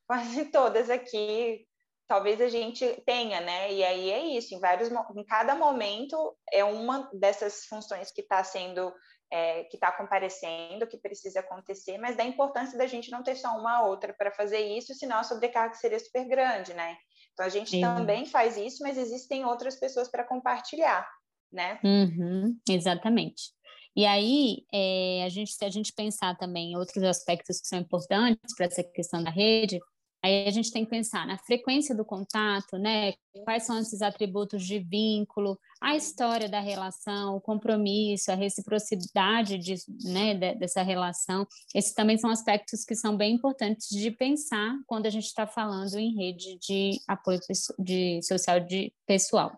quase 0.06 0.45
todas 0.47 0.90
aqui 0.90 1.66
talvez 2.08 2.40
a 2.40 2.48
gente 2.48 2.86
tenha, 3.04 3.40
né? 3.40 3.72
E 3.72 3.84
aí 3.84 4.10
é 4.10 4.20
isso, 4.36 4.54
em 4.54 4.60
vários 4.60 4.90
em 4.90 5.25
cada 5.25 5.54
momento 5.54 6.36
é 6.52 6.64
uma 6.64 7.10
dessas 7.12 7.64
funções 7.66 8.10
que 8.12 8.20
está 8.20 8.42
sendo 8.44 8.92
é, 9.30 9.64
que 9.64 9.76
está 9.76 9.90
comparecendo, 9.90 10.86
que 10.86 10.98
precisa 10.98 11.40
acontecer, 11.40 11.98
mas 11.98 12.16
da 12.16 12.25
importância 12.25 12.78
da 12.78 12.86
gente 12.86 13.10
não 13.10 13.22
ter 13.22 13.34
só 13.34 13.56
uma 13.58 13.82
ou 13.82 13.90
outra 13.90 14.14
para 14.14 14.30
fazer 14.32 14.60
isso, 14.60 14.94
senão 14.94 15.18
a 15.18 15.25
sobrecarga 15.25 15.75
seria 15.75 15.98
super 15.98 16.26
grande, 16.26 16.72
né? 16.75 16.96
Então 17.32 17.44
a 17.44 17.48
gente 17.50 17.70
Sim. 17.70 17.80
também 17.80 18.25
faz 18.25 18.56
isso, 18.56 18.82
mas 18.82 18.96
existem 18.96 19.44
outras 19.44 19.76
pessoas 19.78 20.08
para 20.08 20.25
compartilhar, 20.25 21.06
né? 21.52 21.80
Uhum, 21.84 22.56
exatamente. 22.68 23.54
E 23.96 24.04
aí, 24.04 24.58
é, 24.72 25.25
a 25.25 25.28
gente, 25.28 25.52
se 25.52 25.64
a 25.64 25.70
gente 25.70 25.92
pensar 25.92 26.36
também 26.36 26.72
em 26.72 26.76
outros 26.76 27.02
aspectos 27.02 27.60
que 27.60 27.66
são 27.66 27.78
importantes 27.78 28.54
para 28.54 28.66
essa 28.66 28.84
questão 28.84 29.25
da 29.25 29.30
rede, 29.30 29.78
Aí 30.26 30.49
a 30.49 30.50
gente 30.50 30.73
tem 30.73 30.85
que 30.85 30.90
pensar 30.90 31.25
na 31.25 31.38
frequência 31.38 31.95
do 31.95 32.04
contato, 32.04 32.76
né? 32.76 33.12
Quais 33.45 33.62
são 33.62 33.78
esses 33.78 34.02
atributos 34.02 34.64
de 34.64 34.80
vínculo, 34.80 35.56
a 35.80 35.95
história 35.95 36.49
da 36.49 36.59
relação, 36.59 37.37
o 37.37 37.40
compromisso, 37.40 38.33
a 38.33 38.35
reciprocidade 38.35 39.56
de, 39.56 39.76
né, 40.02 40.35
dessa 40.54 40.83
relação. 40.83 41.47
Esses 41.73 41.95
também 41.95 42.18
são 42.18 42.28
aspectos 42.28 42.85
que 42.85 42.97
são 42.97 43.16
bem 43.16 43.37
importantes 43.37 43.88
de 43.88 44.11
pensar 44.11 44.75
quando 44.85 45.06
a 45.06 45.11
gente 45.11 45.26
está 45.26 45.47
falando 45.47 45.97
em 45.97 46.16
rede 46.16 46.59
de 46.59 46.99
apoio 47.06 47.38
de 47.78 48.21
social 48.23 48.59
de 48.59 48.92
pessoal. 49.06 49.56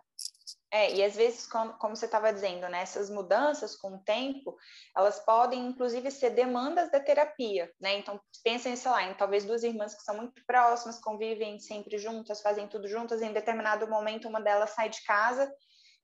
É, 0.70 0.94
e 0.94 1.02
às 1.02 1.16
vezes, 1.16 1.46
como, 1.46 1.72
como 1.78 1.96
você 1.96 2.04
estava 2.04 2.32
dizendo, 2.32 2.68
né, 2.68 2.82
essas 2.82 3.08
mudanças 3.08 3.74
com 3.74 3.94
o 3.94 4.04
tempo, 4.04 4.54
elas 4.94 5.18
podem, 5.20 5.66
inclusive, 5.66 6.10
ser 6.10 6.30
demandas 6.30 6.90
da 6.90 7.00
terapia, 7.00 7.72
né? 7.80 7.96
Então, 7.96 8.20
pensem, 8.44 8.76
sei 8.76 8.90
lá, 8.90 9.02
em 9.04 9.14
talvez 9.14 9.44
duas 9.44 9.62
irmãs 9.62 9.94
que 9.94 10.02
são 10.02 10.16
muito 10.16 10.44
próximas, 10.46 11.00
convivem 11.00 11.58
sempre 11.58 11.96
juntas, 11.96 12.42
fazem 12.42 12.68
tudo 12.68 12.86
juntas, 12.86 13.22
em 13.22 13.32
determinado 13.32 13.88
momento 13.88 14.28
uma 14.28 14.42
delas 14.42 14.70
sai 14.70 14.90
de 14.90 15.02
casa 15.04 15.50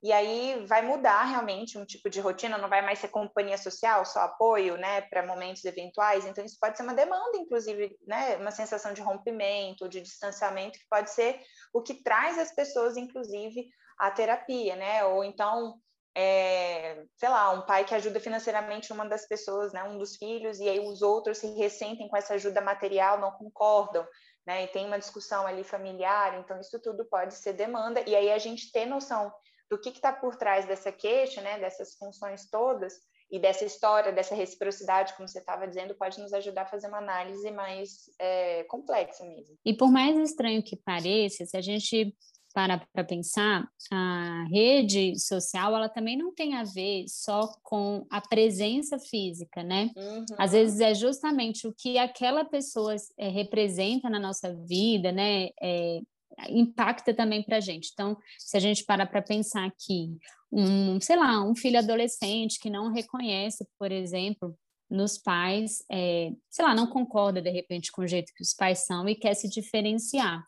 e 0.04 0.12
aí 0.12 0.66
vai 0.66 0.83
mudar 0.83 1.25
realmente 1.25 1.78
um 1.78 1.85
tipo 1.87 2.11
de 2.11 2.21
rotina, 2.21 2.59
não 2.59 2.68
vai 2.68 2.83
mais 2.83 2.99
ser 2.99 3.09
companhia 3.09 3.56
social, 3.56 4.04
só 4.04 4.21
apoio, 4.21 4.76
né, 4.76 5.00
para 5.00 5.26
momentos 5.26 5.64
eventuais. 5.64 6.26
Então, 6.26 6.44
isso 6.44 6.59
pode 6.61 6.76
ser 6.76 6.83
uma 6.83 6.92
demanda, 6.92 7.38
inclusive, 7.38 7.97
né, 8.06 8.37
uma 8.37 8.50
sensação 8.50 8.92
de 8.92 9.00
rompimento, 9.00 9.88
de 9.88 10.02
distanciamento, 10.02 10.78
que 10.78 10.87
pode 10.90 11.11
ser 11.11 11.40
o 11.73 11.80
que 11.80 12.02
traz 12.02 12.38
as 12.38 12.54
pessoas, 12.54 12.99
inclusive, 12.99 13.66
à 13.98 14.10
terapia, 14.10 14.76
né? 14.76 15.04
Ou 15.04 15.24
então, 15.24 15.74
é, 16.16 17.04
sei 17.16 17.28
lá, 17.28 17.50
um 17.50 17.62
pai 17.62 17.84
que 17.84 17.94
ajuda 17.94 18.20
financeiramente 18.20 18.92
uma 18.92 19.04
das 19.06 19.26
pessoas, 19.26 19.72
né, 19.72 19.82
um 19.82 19.98
dos 19.98 20.16
filhos, 20.16 20.60
e 20.60 20.68
aí 20.68 20.78
os 20.80 21.02
outros 21.02 21.38
se 21.38 21.48
ressentem 21.54 22.08
com 22.08 22.16
essa 22.16 22.34
ajuda 22.34 22.60
material, 22.60 23.20
não 23.20 23.32
concordam. 23.32 24.06
Né, 24.46 24.64
e 24.64 24.68
tem 24.68 24.86
uma 24.86 24.98
discussão 24.98 25.46
ali 25.46 25.64
familiar, 25.64 26.38
então 26.38 26.60
isso 26.60 26.78
tudo 26.82 27.06
pode 27.06 27.32
ser 27.34 27.54
demanda, 27.54 28.04
e 28.06 28.14
aí 28.14 28.30
a 28.30 28.36
gente 28.36 28.70
ter 28.70 28.84
noção 28.84 29.32
do 29.70 29.80
que 29.80 29.88
está 29.88 30.12
por 30.12 30.36
trás 30.36 30.66
dessa 30.66 30.92
queixa, 30.92 31.40
né, 31.40 31.58
dessas 31.58 31.94
funções 31.94 32.50
todas, 32.50 32.92
e 33.30 33.38
dessa 33.38 33.64
história, 33.64 34.12
dessa 34.12 34.34
reciprocidade, 34.34 35.14
como 35.14 35.26
você 35.26 35.38
estava 35.38 35.66
dizendo, 35.66 35.94
pode 35.94 36.20
nos 36.20 36.32
ajudar 36.34 36.62
a 36.62 36.66
fazer 36.66 36.88
uma 36.88 36.98
análise 36.98 37.50
mais 37.50 38.10
é, 38.20 38.64
complexa 38.64 39.24
mesmo. 39.24 39.56
E 39.64 39.74
por 39.74 39.90
mais 39.90 40.16
estranho 40.18 40.62
que 40.62 40.76
pareça, 40.76 41.44
se 41.46 41.56
a 41.56 41.60
gente 41.60 42.14
para 42.54 42.78
para 42.92 43.04
pensar, 43.04 43.68
a 43.90 44.46
rede 44.49 45.18
social 45.18 45.75
ela 45.75 45.88
também 45.88 46.16
não 46.16 46.32
tem 46.32 46.54
a 46.54 46.62
ver 46.62 47.04
só 47.08 47.52
com 47.62 48.06
a 48.08 48.20
presença 48.20 48.99
física, 48.99 49.62
né? 49.62 49.90
Uhum. 49.96 50.25
Às 50.38 50.52
vezes 50.52 50.80
é 50.80 50.94
justamente 50.94 51.66
o 51.66 51.75
que 51.76 51.99
aquela 51.99 52.44
pessoa 52.44 52.94
é, 53.18 53.28
representa 53.28 54.08
na 54.08 54.20
nossa 54.20 54.54
vida, 54.54 55.11
né? 55.11 55.49
É, 55.61 56.00
impacta 56.49 57.12
também 57.12 57.42
para 57.42 57.56
a 57.56 57.61
gente. 57.61 57.90
Então, 57.92 58.16
se 58.38 58.56
a 58.56 58.61
gente 58.61 58.84
parar 58.84 59.06
para 59.06 59.23
pensar 59.23 59.70
que 59.78 60.16
um, 60.50 61.00
sei 61.00 61.16
lá, 61.16 61.44
um 61.44 61.54
filho 61.54 61.78
adolescente 61.78 62.61
que 62.61 62.70
não 62.70 62.92
reconhece, 62.92 63.66
por 63.78 63.90
exemplo, 63.90 64.56
nos 64.88 65.18
pais, 65.18 65.84
é, 65.90 66.30
sei 66.49 66.64
lá, 66.64 66.75
não 66.75 66.87
concorda 66.87 67.42
de 67.42 67.50
repente 67.50 67.90
com 67.90 68.02
o 68.02 68.06
jeito 68.06 68.32
que 68.34 68.42
os 68.42 68.54
pais 68.54 68.87
são 68.87 69.08
e 69.08 69.14
quer 69.14 69.34
se 69.34 69.49
diferenciar. 69.49 70.44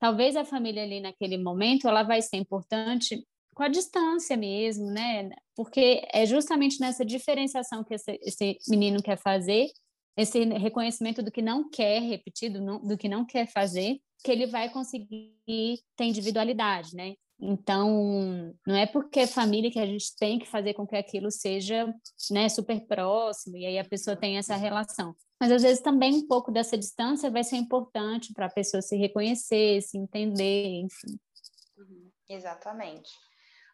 Talvez 0.00 0.34
a 0.34 0.44
família 0.44 0.82
ali 0.82 0.98
naquele 1.00 1.36
momento 1.36 1.86
ela 1.86 2.02
vai 2.02 2.22
ser 2.22 2.38
importante 2.38 3.22
com 3.54 3.62
a 3.62 3.68
distância 3.68 4.36
mesmo, 4.36 4.86
né? 4.86 5.28
Porque 5.54 6.02
é 6.12 6.24
justamente 6.24 6.80
nessa 6.80 7.04
diferenciação 7.04 7.84
que 7.84 7.94
esse, 7.94 8.18
esse 8.22 8.56
menino 8.68 9.02
quer 9.02 9.18
fazer, 9.18 9.66
esse 10.16 10.42
reconhecimento 10.44 11.22
do 11.22 11.30
que 11.30 11.42
não 11.42 11.68
quer 11.68 12.00
repetir, 12.00 12.50
do, 12.50 12.78
do 12.78 12.96
que 12.96 13.08
não 13.08 13.26
quer 13.26 13.46
fazer, 13.46 14.00
que 14.24 14.32
ele 14.32 14.46
vai 14.46 14.70
conseguir 14.70 15.34
ter 15.96 16.04
individualidade, 16.04 16.96
né? 16.96 17.14
Então, 17.38 18.54
não 18.66 18.76
é 18.76 18.86
porque 18.86 19.20
é 19.20 19.26
família 19.26 19.70
que 19.70 19.78
a 19.78 19.86
gente 19.86 20.14
tem 20.18 20.38
que 20.38 20.46
fazer 20.46 20.74
com 20.74 20.86
que 20.86 20.96
aquilo 20.96 21.30
seja 21.30 21.92
né, 22.30 22.48
super 22.48 22.86
próximo 22.86 23.56
e 23.56 23.64
aí 23.64 23.78
a 23.78 23.84
pessoa 23.84 24.16
tem 24.16 24.36
essa 24.36 24.56
relação. 24.56 25.14
Mas 25.40 25.50
às 25.50 25.62
vezes 25.62 25.80
também 25.80 26.14
um 26.14 26.26
pouco 26.26 26.52
dessa 26.52 26.76
distância 26.76 27.30
vai 27.30 27.42
ser 27.42 27.56
importante 27.56 28.34
para 28.34 28.46
a 28.46 28.52
pessoa 28.52 28.82
se 28.82 28.96
reconhecer, 28.96 29.80
se 29.80 29.96
entender, 29.96 30.80
enfim. 30.80 31.18
Uhum, 31.78 32.10
exatamente. 32.28 33.10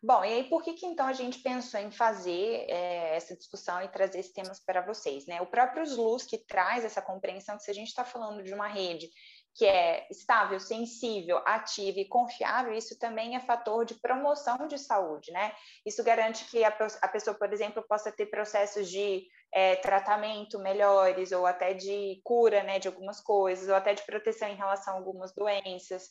Bom, 0.03 0.25
e 0.25 0.33
aí 0.33 0.45
por 0.45 0.63
que, 0.63 0.75
que 0.75 0.87
então 0.87 1.07
a 1.07 1.13
gente 1.13 1.41
pensou 1.41 1.81
em 1.81 1.91
fazer 1.91 2.67
é, 2.69 3.17
essa 3.17 3.35
discussão 3.35 3.83
e 3.83 3.89
trazer 3.89 4.21
esses 4.21 4.33
temas 4.33 4.61
para 4.61 4.81
vocês? 4.81 5.27
Né? 5.27 5.41
O 5.41 5.47
próprio 5.47 5.83
SLUS 5.83 6.23
que 6.23 6.39
traz 6.39 6.85
essa 6.85 7.03
compreensão 7.03 7.57
que 7.57 7.65
se 7.65 7.71
a 7.73 7.75
gente 7.75 7.89
está 7.89 8.05
falando 8.05 8.45
de 8.45 8.55
uma 8.55 8.69
rede 8.69 9.11
que 9.57 9.65
é 9.65 10.07
estável, 10.11 10.61
sensível, 10.61 11.41
ativa 11.47 11.99
e 11.99 12.05
confiável, 12.05 12.75
isso 12.75 12.99
também 12.99 13.37
é 13.37 13.41
fator 13.41 13.87
de 13.87 13.95
promoção 13.95 14.69
de 14.69 14.77
saúde, 14.79 15.33
né? 15.33 15.53
Isso 15.85 16.05
garante 16.05 16.45
que 16.45 16.63
a, 16.63 16.77
a 17.01 17.09
pessoa, 17.09 17.35
por 17.35 17.51
exemplo, 17.51 17.83
possa 17.89 18.13
ter 18.13 18.27
processos 18.27 18.91
de 18.91 19.27
é, 19.51 19.77
tratamento 19.77 20.59
melhores, 20.59 21.33
ou 21.33 21.47
até 21.47 21.73
de 21.73 22.21
cura, 22.23 22.63
né, 22.65 22.79
de 22.79 22.89
algumas 22.89 23.21
coisas, 23.23 23.69
ou 23.69 23.75
até 23.75 23.95
de 23.95 24.05
proteção 24.05 24.49
em 24.49 24.57
relação 24.57 24.93
a 24.93 24.97
algumas 24.99 25.35
doenças. 25.35 26.11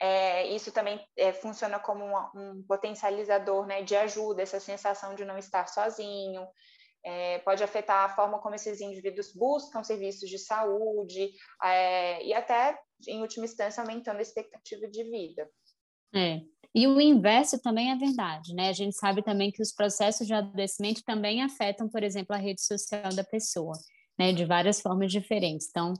É, 0.00 0.46
isso 0.46 0.72
também 0.72 1.06
é, 1.18 1.34
funciona 1.34 1.78
como 1.78 2.02
um, 2.02 2.16
um 2.34 2.64
potencializador 2.66 3.66
né, 3.66 3.82
de 3.82 3.94
ajuda, 3.94 4.42
essa 4.42 4.60
sensação 4.60 5.14
de 5.14 5.24
não 5.24 5.36
estar 5.36 5.68
sozinho 5.68 6.46
é, 7.06 7.38
pode 7.38 7.62
afetar 7.62 8.04
a 8.04 8.08
forma 8.16 8.40
como 8.40 8.56
esses 8.56 8.80
indivíduos 8.80 9.32
buscam 9.32 9.84
serviços 9.84 10.28
de 10.28 10.40
saúde 10.40 11.30
é, 11.62 12.24
e 12.24 12.34
até, 12.34 12.76
em 13.06 13.20
última 13.20 13.44
instância, 13.44 13.82
aumentando 13.82 14.18
a 14.18 14.22
expectativa 14.22 14.88
de 14.88 15.04
vida. 15.04 15.48
É. 16.14 16.40
E 16.74 16.86
o 16.86 17.00
inverso 17.00 17.58
também 17.60 17.90
é 17.90 17.96
verdade, 17.96 18.54
né? 18.54 18.68
A 18.68 18.72
gente 18.72 18.96
sabe 18.96 19.22
também 19.22 19.50
que 19.50 19.62
os 19.62 19.72
processos 19.72 20.26
de 20.26 20.34
adoecimento 20.34 21.02
também 21.04 21.42
afetam, 21.42 21.88
por 21.88 22.02
exemplo, 22.02 22.34
a 22.34 22.38
rede 22.38 22.60
social 22.60 23.14
da 23.14 23.24
pessoa, 23.24 23.72
né? 24.18 24.32
De 24.32 24.44
várias 24.44 24.80
formas 24.80 25.10
diferentes. 25.10 25.68
Então, 25.70 25.94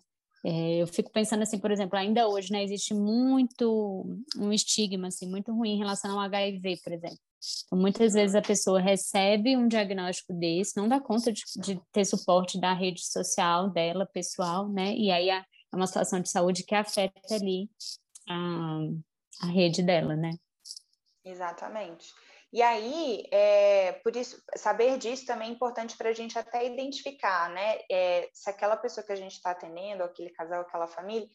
é, 0.45 0.83
eu 0.83 0.87
fico 0.87 1.11
pensando 1.11 1.43
assim, 1.43 1.59
por 1.59 1.71
exemplo, 1.71 1.99
ainda 1.99 2.29
hoje, 2.29 2.53
né? 2.53 2.63
Existe 2.63 2.93
muito 2.93 4.07
um 4.37 4.53
estigma, 4.53 5.09
assim, 5.09 5.29
muito 5.29 5.53
ruim 5.53 5.71
em 5.71 5.79
relação 5.79 6.13
ao 6.13 6.21
HIV, 6.21 6.81
por 6.85 6.93
exemplo. 6.93 7.19
Então, 7.67 7.79
muitas 7.79 8.15
vezes 8.15 8.35
a 8.35 8.43
pessoa 8.43 8.81
recebe 8.81 9.57
um 9.57 9.69
diagnóstico 9.69 10.33
desse, 10.33 10.77
não 10.77 10.89
dá 10.89 11.01
conta 11.01 11.33
de, 11.33 11.43
de 11.57 11.81
ter 11.93 12.05
suporte 12.05 12.61
da 12.61 12.73
rede 12.73 13.05
social 13.05 13.71
dela, 13.71 14.07
pessoal, 14.07 14.69
né? 14.69 14.95
E 14.95 15.11
aí 15.11 15.31
é 15.77 15.81
uma 15.81 15.87
situação 15.87 16.21
de 16.21 16.31
saúde 16.31 16.65
que 16.65 16.75
afeta 16.75 17.35
ali 17.35 17.71
a, 18.29 18.79
a 19.43 19.47
rede 19.47 19.83
dela, 19.83 20.17
né? 20.17 20.33
Exatamente. 21.25 22.13
E 22.53 22.63
aí, 22.63 23.25
é, 23.31 23.93
por 24.03 24.17
isso, 24.17 24.41
saber 24.57 24.97
disso 24.99 25.27
também 25.27 25.51
é 25.51 25.53
importante 25.53 25.97
para 25.97 26.09
a 26.09 26.13
gente 26.13 26.39
até 26.39 26.65
identificar, 26.65 27.51
né? 27.51 27.81
É, 27.91 28.31
se 28.33 28.49
aquela 28.49 28.77
pessoa 28.77 29.05
que 29.05 29.13
a 29.13 29.17
gente 29.17 29.33
está 29.33 29.51
atendendo, 29.51 30.03
aquele 30.03 30.31
casal, 30.31 30.63
aquela 30.63 30.87
família, 30.87 31.29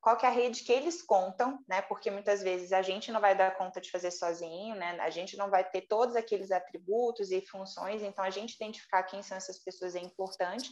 qual 0.00 0.16
que 0.16 0.26
é 0.26 0.28
a 0.28 0.32
rede 0.32 0.64
que 0.64 0.72
eles 0.72 1.02
contam, 1.02 1.58
né? 1.68 1.80
Porque 1.82 2.10
muitas 2.10 2.42
vezes 2.42 2.72
a 2.72 2.82
gente 2.82 3.10
não 3.10 3.20
vai 3.20 3.36
dar 3.36 3.56
conta 3.56 3.80
de 3.80 3.90
fazer 3.90 4.10
sozinho, 4.10 4.74
né? 4.74 4.98
A 5.00 5.08
gente 5.08 5.36
não 5.36 5.48
vai 5.48 5.64
ter 5.64 5.82
todos 5.82 6.14
aqueles 6.14 6.50
atributos 6.50 7.30
e 7.30 7.40
funções, 7.46 8.02
então 8.02 8.24
a 8.24 8.30
gente 8.30 8.54
identificar 8.54 9.04
quem 9.04 9.22
são 9.22 9.36
essas 9.36 9.58
pessoas 9.58 9.94
é 9.94 10.00
importante, 10.00 10.70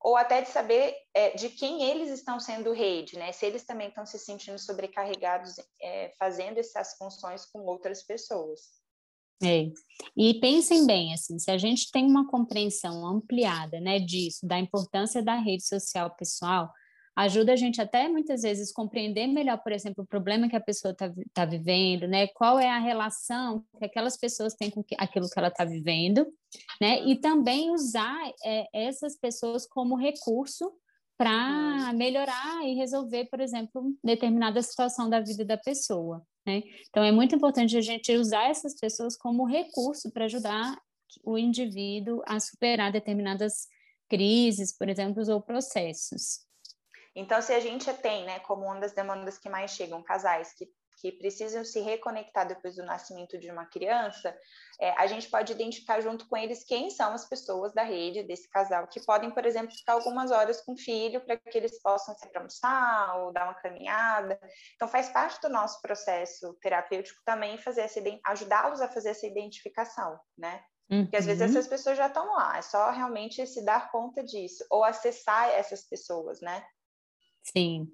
ou 0.00 0.16
até 0.16 0.42
de 0.42 0.48
saber 0.48 0.94
é, 1.14 1.30
de 1.36 1.48
quem 1.48 1.82
eles 1.82 2.10
estão 2.10 2.38
sendo 2.38 2.72
rede, 2.72 3.18
né? 3.18 3.32
Se 3.32 3.44
eles 3.44 3.64
também 3.64 3.88
estão 3.88 4.06
se 4.06 4.18
sentindo 4.18 4.58
sobrecarregados 4.58 5.56
é, 5.80 6.12
fazendo 6.18 6.58
essas 6.58 6.96
funções 6.96 7.44
com 7.46 7.60
outras 7.60 8.04
pessoas. 8.04 8.78
É. 9.42 9.70
E 10.16 10.34
pensem 10.40 10.84
bem, 10.84 11.14
assim, 11.14 11.38
se 11.38 11.50
a 11.50 11.58
gente 11.58 11.90
tem 11.92 12.04
uma 12.04 12.28
compreensão 12.28 13.06
ampliada, 13.06 13.80
né, 13.80 14.00
disso, 14.00 14.46
da 14.46 14.58
importância 14.58 15.22
da 15.22 15.36
rede 15.36 15.64
social 15.64 16.10
pessoal, 16.16 16.72
ajuda 17.18 17.52
a 17.52 17.56
gente 17.56 17.80
até 17.80 18.08
muitas 18.08 18.42
vezes 18.42 18.72
compreender 18.72 19.26
melhor, 19.26 19.58
por 19.58 19.72
exemplo, 19.72 20.04
o 20.04 20.06
problema 20.06 20.48
que 20.48 20.54
a 20.54 20.60
pessoa 20.60 20.92
está 20.92 21.12
tá 21.34 21.44
vivendo, 21.44 22.06
né? 22.06 22.28
Qual 22.28 22.60
é 22.60 22.70
a 22.70 22.78
relação 22.78 23.64
que 23.76 23.84
aquelas 23.84 24.16
pessoas 24.16 24.54
têm 24.54 24.70
com 24.70 24.84
aquilo 24.96 25.28
que 25.28 25.36
ela 25.38 25.48
está 25.48 25.64
vivendo, 25.64 26.24
né? 26.80 27.02
E 27.04 27.16
também 27.16 27.72
usar 27.72 28.16
é, 28.44 28.68
essas 28.72 29.16
pessoas 29.16 29.66
como 29.66 29.96
recurso 29.96 30.72
para 31.16 31.92
melhorar 31.94 32.64
e 32.64 32.74
resolver, 32.74 33.24
por 33.24 33.40
exemplo, 33.40 33.92
determinada 34.04 34.62
situação 34.62 35.10
da 35.10 35.18
vida 35.18 35.44
da 35.44 35.58
pessoa. 35.58 36.24
Né? 36.46 36.62
Então, 36.88 37.02
é 37.02 37.10
muito 37.10 37.34
importante 37.34 37.76
a 37.76 37.80
gente 37.80 38.16
usar 38.16 38.48
essas 38.48 38.78
pessoas 38.78 39.16
como 39.16 39.44
recurso 39.44 40.12
para 40.12 40.26
ajudar 40.26 40.78
o 41.24 41.36
indivíduo 41.36 42.22
a 42.24 42.38
superar 42.38 42.92
determinadas 42.92 43.66
crises, 44.08 44.72
por 44.76 44.88
exemplo, 44.88 45.28
ou 45.28 45.42
processos. 45.42 46.46
Então, 47.18 47.42
se 47.42 47.52
a 47.52 47.58
gente 47.58 47.92
tem, 47.94 48.24
né, 48.24 48.38
como 48.38 48.64
uma 48.64 48.78
das 48.78 48.92
demandas 48.92 49.36
que 49.38 49.48
mais 49.48 49.72
chegam, 49.72 50.00
casais 50.04 50.52
que, 50.52 50.68
que 51.00 51.10
precisam 51.10 51.64
se 51.64 51.80
reconectar 51.80 52.46
depois 52.46 52.76
do 52.76 52.84
nascimento 52.84 53.36
de 53.36 53.50
uma 53.50 53.66
criança, 53.66 54.32
é, 54.80 54.90
a 54.92 55.04
gente 55.08 55.28
pode 55.28 55.52
identificar 55.52 56.00
junto 56.00 56.28
com 56.28 56.36
eles 56.36 56.62
quem 56.62 56.90
são 56.90 57.12
as 57.12 57.28
pessoas 57.28 57.74
da 57.74 57.82
rede 57.82 58.22
desse 58.22 58.48
casal, 58.48 58.86
que 58.86 59.04
podem, 59.04 59.32
por 59.32 59.44
exemplo, 59.44 59.74
ficar 59.74 59.94
algumas 59.94 60.30
horas 60.30 60.60
com 60.60 60.74
o 60.74 60.78
filho 60.78 61.20
para 61.20 61.36
que 61.36 61.58
eles 61.58 61.82
possam 61.82 62.14
se 62.14 62.30
almoçar 62.36 63.18
ou 63.18 63.32
dar 63.32 63.46
uma 63.46 63.54
caminhada. 63.54 64.38
Então, 64.76 64.86
faz 64.86 65.08
parte 65.08 65.40
do 65.40 65.48
nosso 65.48 65.82
processo 65.82 66.54
terapêutico 66.62 67.20
também 67.24 67.58
fazer 67.58 67.80
essa 67.80 68.00
ajudá-los 68.26 68.80
a 68.80 68.86
fazer 68.86 69.08
essa 69.08 69.26
identificação, 69.26 70.20
né? 70.36 70.62
Uhum. 70.88 71.02
Porque 71.02 71.16
às 71.16 71.26
vezes 71.26 71.42
uhum. 71.42 71.48
essas 71.48 71.66
pessoas 71.66 71.98
já 71.98 72.06
estão 72.06 72.32
lá, 72.36 72.58
é 72.58 72.62
só 72.62 72.92
realmente 72.92 73.44
se 73.44 73.64
dar 73.64 73.90
conta 73.90 74.22
disso, 74.22 74.64
ou 74.70 74.84
acessar 74.84 75.48
essas 75.48 75.82
pessoas, 75.82 76.40
né? 76.40 76.64
Sim. 77.52 77.88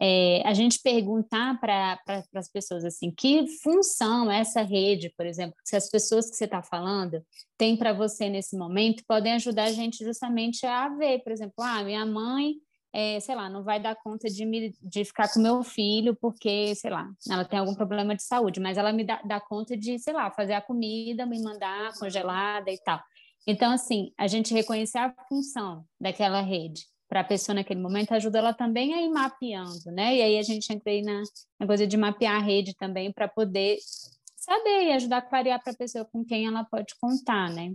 É, 0.00 0.42
a 0.44 0.52
gente 0.52 0.80
perguntar 0.82 1.58
para 1.60 1.96
pra, 2.04 2.22
as 2.34 2.50
pessoas 2.50 2.84
assim, 2.84 3.10
que 3.10 3.46
função 3.62 4.30
essa 4.30 4.62
rede, 4.62 5.12
por 5.16 5.26
exemplo, 5.26 5.56
se 5.64 5.76
as 5.76 5.88
pessoas 5.88 6.28
que 6.28 6.36
você 6.36 6.44
está 6.44 6.62
falando 6.62 7.24
têm 7.56 7.76
para 7.76 7.92
você 7.92 8.28
nesse 8.28 8.56
momento, 8.56 9.04
podem 9.06 9.32
ajudar 9.34 9.64
a 9.64 9.72
gente 9.72 10.04
justamente 10.04 10.66
a 10.66 10.88
ver, 10.88 11.20
por 11.20 11.32
exemplo, 11.32 11.54
ah, 11.60 11.84
minha 11.84 12.04
mãe, 12.04 12.54
é, 12.92 13.20
sei 13.20 13.36
lá, 13.36 13.48
não 13.48 13.62
vai 13.62 13.80
dar 13.80 13.94
conta 13.94 14.28
de, 14.28 14.44
me, 14.44 14.74
de 14.82 15.04
ficar 15.04 15.32
com 15.32 15.38
meu 15.38 15.62
filho 15.62 16.16
porque, 16.20 16.74
sei 16.74 16.90
lá, 16.90 17.08
ela 17.30 17.44
tem 17.44 17.60
algum 17.60 17.74
problema 17.74 18.16
de 18.16 18.24
saúde, 18.24 18.58
mas 18.58 18.76
ela 18.76 18.92
me 18.92 19.04
dá, 19.04 19.22
dá 19.24 19.40
conta 19.40 19.76
de, 19.76 19.98
sei 20.00 20.12
lá, 20.12 20.30
fazer 20.32 20.54
a 20.54 20.60
comida, 20.60 21.24
me 21.24 21.40
mandar 21.40 21.96
congelada 21.98 22.70
e 22.70 22.78
tal. 22.78 23.00
Então, 23.46 23.72
assim, 23.72 24.12
a 24.18 24.26
gente 24.26 24.52
reconhecer 24.52 24.98
a 24.98 25.14
função 25.28 25.84
daquela 26.00 26.40
rede 26.40 26.82
para 27.10 27.22
a 27.22 27.24
pessoa 27.24 27.56
naquele 27.56 27.80
momento 27.80 28.12
ajuda 28.12 28.38
ela 28.38 28.54
também 28.54 28.94
a 28.94 29.02
ir 29.02 29.10
mapeando, 29.10 29.90
né? 29.90 30.14
E 30.14 30.22
aí 30.22 30.38
a 30.38 30.42
gente 30.42 30.72
entra 30.72 30.92
aí 30.92 31.02
na, 31.02 31.20
na 31.58 31.66
coisa 31.66 31.84
de 31.84 31.96
mapear 31.96 32.36
a 32.36 32.38
rede 32.38 32.72
também 32.76 33.12
para 33.12 33.26
poder 33.26 33.78
saber 34.36 34.84
e 34.84 34.92
ajudar 34.92 35.16
a 35.16 35.22
clarear 35.22 35.60
para 35.60 35.72
a 35.72 35.76
pessoa 35.76 36.04
com 36.04 36.24
quem 36.24 36.46
ela 36.46 36.64
pode 36.64 36.94
contar, 37.00 37.50
né? 37.50 37.74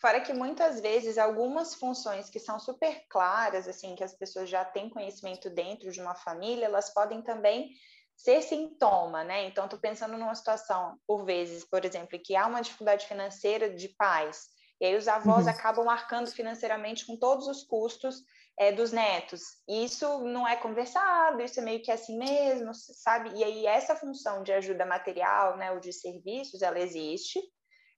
Fora 0.00 0.20
que 0.20 0.32
muitas 0.32 0.80
vezes 0.80 1.18
algumas 1.18 1.74
funções 1.74 2.30
que 2.30 2.38
são 2.38 2.60
super 2.60 3.02
claras, 3.10 3.66
assim, 3.66 3.96
que 3.96 4.04
as 4.04 4.16
pessoas 4.16 4.48
já 4.48 4.64
têm 4.64 4.88
conhecimento 4.88 5.50
dentro 5.50 5.90
de 5.90 6.00
uma 6.00 6.14
família, 6.14 6.66
elas 6.66 6.94
podem 6.94 7.22
também 7.22 7.70
ser 8.16 8.42
sintoma, 8.42 9.24
né? 9.24 9.44
Então, 9.46 9.64
estou 9.64 9.80
pensando 9.80 10.16
numa 10.16 10.34
situação, 10.36 10.96
por 11.04 11.24
vezes, 11.24 11.64
por 11.64 11.84
exemplo, 11.84 12.16
que 12.22 12.36
há 12.36 12.46
uma 12.46 12.62
dificuldade 12.62 13.06
financeira 13.06 13.68
de 13.68 13.88
pais, 13.88 14.46
e 14.80 14.86
aí 14.86 14.96
os 14.96 15.08
avós 15.08 15.44
uhum. 15.44 15.50
acabam 15.50 15.84
marcando 15.84 16.30
financeiramente 16.30 17.06
com 17.06 17.16
todos 17.16 17.46
os 17.46 17.62
custos 17.62 18.22
é, 18.58 18.72
dos 18.72 18.92
netos. 18.92 19.42
E 19.68 19.84
isso 19.84 20.20
não 20.20 20.46
é 20.46 20.56
conversado, 20.56 21.42
isso 21.42 21.60
é 21.60 21.62
meio 21.62 21.82
que 21.82 21.90
assim 21.90 22.18
mesmo, 22.18 22.72
sabe? 22.74 23.30
E 23.34 23.44
aí 23.44 23.66
essa 23.66 23.96
função 23.96 24.42
de 24.42 24.52
ajuda 24.52 24.86
material, 24.86 25.56
né, 25.56 25.72
ou 25.72 25.80
de 25.80 25.92
serviços, 25.92 26.62
ela 26.62 26.78
existe, 26.78 27.40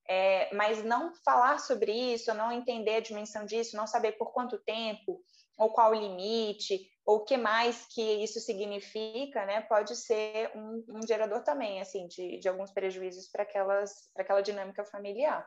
é, 0.08 0.52
mas 0.54 0.82
não 0.82 1.12
falar 1.25 1.58
sobre 1.58 1.92
isso, 1.92 2.32
não 2.35 2.50
entender 2.50 2.97
a 2.97 3.00
dimensão 3.00 3.44
disso, 3.44 3.76
não 3.76 3.87
saber 3.87 4.12
por 4.12 4.32
quanto 4.32 4.58
tempo, 4.64 5.20
ou 5.58 5.73
qual 5.73 5.90
o 5.90 5.94
limite, 5.94 6.88
ou 7.04 7.16
o 7.16 7.25
que 7.25 7.37
mais 7.37 7.87
que 7.92 8.02
isso 8.23 8.40
significa, 8.40 9.44
né, 9.44 9.62
pode 9.62 9.97
ser 9.97 10.50
um, 10.54 10.85
um 10.88 11.06
gerador 11.06 11.42
também, 11.42 11.80
assim, 11.80 12.06
de, 12.06 12.38
de 12.38 12.49
alguns 12.49 12.70
prejuízos 12.70 13.28
para 13.28 13.42
aquela 13.42 14.40
dinâmica 14.40 14.85
familiar. 14.85 15.47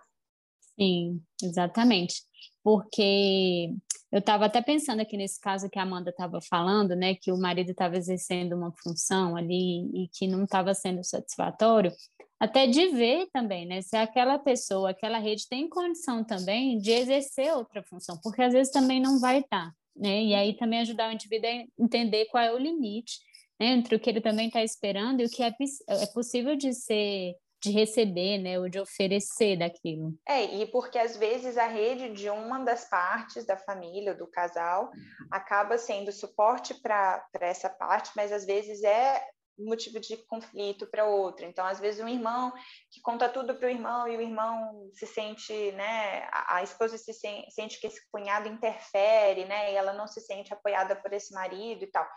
Sim, 0.80 1.22
exatamente. 1.42 2.24
Porque 2.64 3.74
eu 4.12 4.20
estava 4.20 4.46
até 4.46 4.62
pensando 4.62 5.00
aqui 5.02 5.16
nesse 5.16 5.40
caso 5.40 5.70
que 5.70 5.80
a 5.80 5.84
Amanda 5.84 6.10
estava 6.10 6.40
falando, 6.42 6.96
né, 6.96 7.16
que 7.16 7.32
o 7.32 7.38
marido 7.38 7.72
estava 7.72 7.96
exercendo 7.98 8.54
uma 8.54 8.74
função 8.84 9.36
ali 9.38 9.86
e 9.94 10.10
que 10.14 10.28
não 10.28 10.44
estava 10.44 10.74
sendo 10.74 11.04
satisfatório, 11.04 11.92
até 12.40 12.68
de 12.68 12.88
ver 12.90 13.28
também, 13.32 13.66
né, 13.66 13.82
se 13.82 13.96
aquela 13.96 14.38
pessoa, 14.38 14.90
aquela 14.90 15.18
rede 15.18 15.48
tem 15.48 15.70
condição 15.70 16.24
também 16.26 16.78
de 16.80 16.92
exercer 16.92 17.54
outra 17.54 17.84
função, 17.84 18.20
porque 18.22 18.42
às 18.42 18.54
vezes 18.54 18.74
também 18.74 19.00
não 19.00 19.20
vai 19.20 19.40
estar, 19.40 19.68
tá, 19.68 19.76
né, 19.96 20.24
e 20.24 20.34
aí 20.34 20.58
também 20.58 20.80
ajudar 20.82 21.10
o 21.10 21.14
indivíduo 21.14 21.50
a 21.50 21.84
entender 21.84 22.26
qual 22.26 22.44
é 22.44 22.52
o 22.52 22.58
limite, 22.58 23.20
né, 23.60 23.68
entre 23.68 23.96
o 23.96 24.00
que 24.00 24.10
ele 24.10 24.22
também 24.22 24.48
está 24.48 24.64
esperando 24.64 25.22
e 25.22 25.26
o 25.26 25.30
que 25.30 25.42
é, 25.42 25.54
é 25.88 26.06
possível 26.08 26.56
de 26.56 26.74
ser 26.74 27.36
de 27.62 27.72
receber, 27.72 28.40
né, 28.40 28.60
ou 28.60 28.68
de 28.68 28.80
oferecer 28.80 29.58
daquilo. 29.58 30.14
É, 30.28 30.44
e 30.44 30.66
porque 30.66 30.98
às 30.98 31.16
vezes 31.16 31.58
a 31.58 31.68
rede 31.68 32.12
de 32.14 32.30
uma 32.30 32.60
das 32.60 32.90
partes 32.90 33.46
da 33.46 33.56
família, 33.56 34.16
do 34.16 34.28
casal, 34.28 34.90
acaba 35.30 35.78
sendo 35.78 36.12
suporte 36.12 36.74
para 36.82 37.24
essa 37.40 37.70
parte, 37.70 38.12
mas 38.16 38.32
às 38.32 38.46
vezes 38.46 38.84
é 38.84 39.22
motivo 39.60 40.00
de 40.00 40.18
conflito 40.26 40.88
para 40.88 41.06
outra. 41.06 41.46
Então, 41.46 41.64
às 41.64 41.80
vezes, 41.80 42.04
um 42.04 42.08
irmão 42.08 42.52
que 42.90 43.00
conta 43.02 43.30
tudo 43.30 43.54
para 43.54 43.68
o 43.68 43.70
irmão 43.70 44.08
e 44.08 44.18
o 44.18 44.22
irmão 44.22 44.90
se 44.94 45.06
sente, 45.06 45.54
né, 45.74 46.28
a, 46.32 46.64
esposa 46.64 46.98
se 46.98 47.14
sente 47.14 47.80
que 47.80 47.86
esse 47.86 48.02
cunhado 48.12 48.48
interfere, 48.48 49.46
né, 49.46 49.72
e 49.72 49.76
ela 49.76 49.94
não 49.94 50.08
se 50.08 50.20
sente 50.22 50.52
apoiada 50.52 50.96
por 50.96 51.14
esse 51.14 51.32
marido 51.34 51.84
e 51.84 51.88
tal 51.88 52.08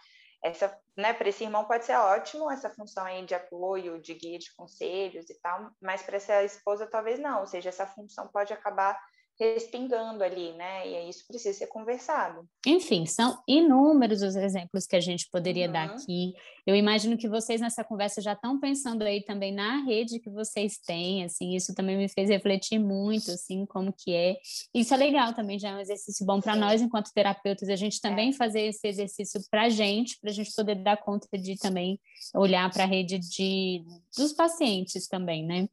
essa, 0.44 0.78
né, 0.94 1.14
para 1.14 1.30
esse 1.30 1.42
irmão 1.42 1.64
pode 1.64 1.86
ser 1.86 1.97
ótimo 1.97 2.50
essa 2.50 2.69
função 2.69 3.02
aí 3.04 3.25
de 3.25 3.34
apoio, 3.34 3.99
de 3.99 4.12
guia, 4.12 4.38
de 4.38 4.54
conselhos 4.54 5.30
e 5.30 5.40
tal, 5.40 5.71
mas 5.80 6.02
para 6.02 6.16
essa 6.16 6.45
esposa 6.45 6.86
talvez 6.86 7.19
não, 7.19 7.40
ou 7.40 7.47
seja, 7.47 7.71
essa 7.71 7.86
função 7.86 8.28
pode 8.28 8.52
acabar 8.52 9.00
respingando 9.38 10.23
ali, 10.23 10.52
né? 10.52 10.88
E 10.88 11.08
isso 11.08 11.26
precisa 11.26 11.56
ser 11.58 11.66
conversado. 11.66 12.49
Enfim, 12.66 13.04
são 13.04 13.42
inúmeros 13.49 14.23
os 14.23 14.36
exemplos 14.36 14.86
que 14.86 14.94
a 14.94 15.00
gente 15.00 15.28
poderia 15.30 15.66
uhum. 15.66 15.73
dar 15.73 15.84
aqui. 15.90 16.34
Eu 16.66 16.75
imagino 16.75 17.18
que 17.18 17.28
vocês 17.28 17.60
nessa 17.60 17.84
conversa 17.84 18.23
já 18.23 18.32
estão 18.32 18.58
pensando 18.58 19.02
aí 19.02 19.23
também 19.23 19.52
na 19.52 19.84
rede 19.84 20.20
que 20.20 20.30
vocês 20.30 20.78
têm, 20.78 21.25
assim, 21.25 21.54
isso 21.54 21.75
também 21.75 21.97
me 21.97 22.08
fez 22.08 22.30
refletir 22.30 22.78
muito, 22.78 23.30
assim, 23.32 23.66
como 23.66 23.92
que 23.92 24.14
é. 24.14 24.36
Isso 24.73 24.94
é 24.94 24.97
legal 24.97 25.34
também, 25.34 25.58
já 25.58 25.70
é 25.70 25.75
um 25.75 25.80
exercício 25.80 26.25
bom 26.25 26.40
para 26.40 26.56
nós 26.56 26.80
enquanto 26.80 27.12
terapeutas, 27.12 27.68
a 27.68 27.76
gente 27.76 28.00
também 28.00 28.30
é. 28.30 28.32
fazer 28.32 28.62
esse 28.62 28.86
exercício 28.86 29.40
para 29.50 29.64
a 29.64 29.68
gente, 29.68 30.18
para 30.20 30.30
a 30.30 30.32
gente 30.32 30.54
poder 30.54 30.76
dar 30.76 30.97
conta 30.97 31.26
de 31.36 31.58
também 31.58 32.00
olhar 32.34 32.70
para 32.73 32.84
a 32.84 32.86
rede 32.86 33.18
de, 33.18 33.84
dos 34.16 34.32
pacientes 34.32 35.06
também, 35.06 35.44
né? 35.44 35.68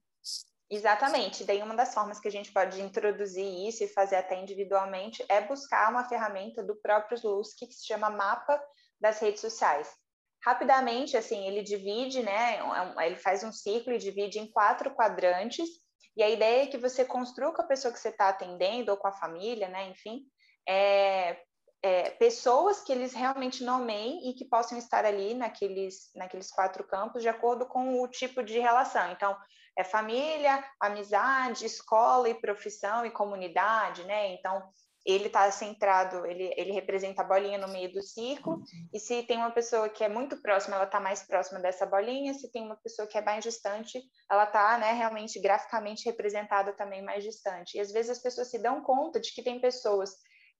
Exatamente. 0.71 1.43
Daí 1.43 1.61
uma 1.61 1.75
das 1.75 1.93
formas 1.93 2.17
que 2.17 2.29
a 2.29 2.31
gente 2.31 2.49
pode 2.49 2.81
introduzir 2.81 3.67
isso 3.67 3.83
e 3.83 3.89
fazer 3.89 4.15
até 4.15 4.39
individualmente 4.39 5.23
é 5.27 5.41
buscar 5.41 5.91
uma 5.91 6.07
ferramenta 6.07 6.63
do 6.63 6.77
próprio 6.77 7.17
Slutsky 7.17 7.67
que 7.67 7.73
se 7.73 7.85
chama 7.85 8.09
Mapa 8.09 8.57
das 8.99 9.19
Redes 9.19 9.41
Sociais. 9.41 9.93
Rapidamente, 10.41 11.17
assim, 11.17 11.45
ele 11.45 11.61
divide, 11.61 12.23
né? 12.23 12.55
É 12.55 13.05
ele 13.05 13.17
faz 13.17 13.43
um 13.43 13.51
círculo 13.51 13.97
e 13.97 13.99
divide 13.99 14.39
em 14.39 14.49
quatro 14.49 14.95
quadrantes. 14.95 15.67
E 16.15 16.23
a 16.23 16.29
ideia 16.29 16.63
é 16.63 16.67
que 16.67 16.77
você 16.77 17.03
construa 17.03 17.53
com 17.53 17.61
a 17.61 17.67
pessoa 17.67 17.93
que 17.93 17.99
você 17.99 18.09
está 18.09 18.29
atendendo 18.29 18.91
ou 18.91 18.97
com 18.97 19.07
a 19.07 19.13
família, 19.13 19.67
né? 19.67 19.89
Enfim, 19.89 20.23
é, 20.67 21.37
é, 21.83 22.11
pessoas 22.11 22.81
que 22.81 22.93
eles 22.93 23.13
realmente 23.13 23.61
nomeiem 23.63 24.29
e 24.29 24.33
que 24.33 24.45
possam 24.45 24.77
estar 24.77 25.03
ali 25.03 25.33
naqueles, 25.33 26.11
naqueles 26.15 26.49
quatro 26.49 26.85
campos 26.85 27.21
de 27.21 27.27
acordo 27.27 27.65
com 27.65 28.01
o 28.01 28.07
tipo 28.07 28.41
de 28.41 28.57
relação. 28.57 29.11
Então, 29.11 29.35
é 29.77 29.83
família, 29.83 30.63
amizade, 30.79 31.65
escola 31.65 32.29
e 32.29 32.39
profissão 32.39 33.05
e 33.05 33.11
comunidade, 33.11 34.03
né? 34.03 34.33
Então, 34.33 34.61
ele 35.05 35.27
está 35.27 35.49
centrado, 35.49 36.25
ele, 36.25 36.53
ele 36.55 36.71
representa 36.71 37.21
a 37.21 37.25
bolinha 37.25 37.57
no 37.57 37.67
meio 37.69 37.91
do 37.91 38.03
círculo, 38.03 38.61
e 38.93 38.99
se 38.99 39.23
tem 39.23 39.37
uma 39.37 39.49
pessoa 39.49 39.89
que 39.89 40.03
é 40.03 40.09
muito 40.09 40.39
próxima, 40.41 40.75
ela 40.75 40.85
está 40.85 40.99
mais 40.99 41.23
próxima 41.23 41.59
dessa 41.59 41.85
bolinha, 41.85 42.33
se 42.33 42.51
tem 42.51 42.63
uma 42.63 42.75
pessoa 42.75 43.07
que 43.07 43.17
é 43.17 43.21
mais 43.21 43.43
distante, 43.43 43.99
ela 44.29 44.43
está 44.43 44.77
né, 44.77 44.93
realmente 44.93 45.39
graficamente 45.39 46.05
representada 46.05 46.73
também 46.73 47.01
mais 47.01 47.23
distante. 47.23 47.77
E 47.77 47.79
às 47.79 47.91
vezes 47.91 48.11
as 48.11 48.21
pessoas 48.21 48.49
se 48.49 48.59
dão 48.59 48.83
conta 48.83 49.19
de 49.19 49.33
que 49.33 49.43
tem 49.43 49.59
pessoas 49.59 50.11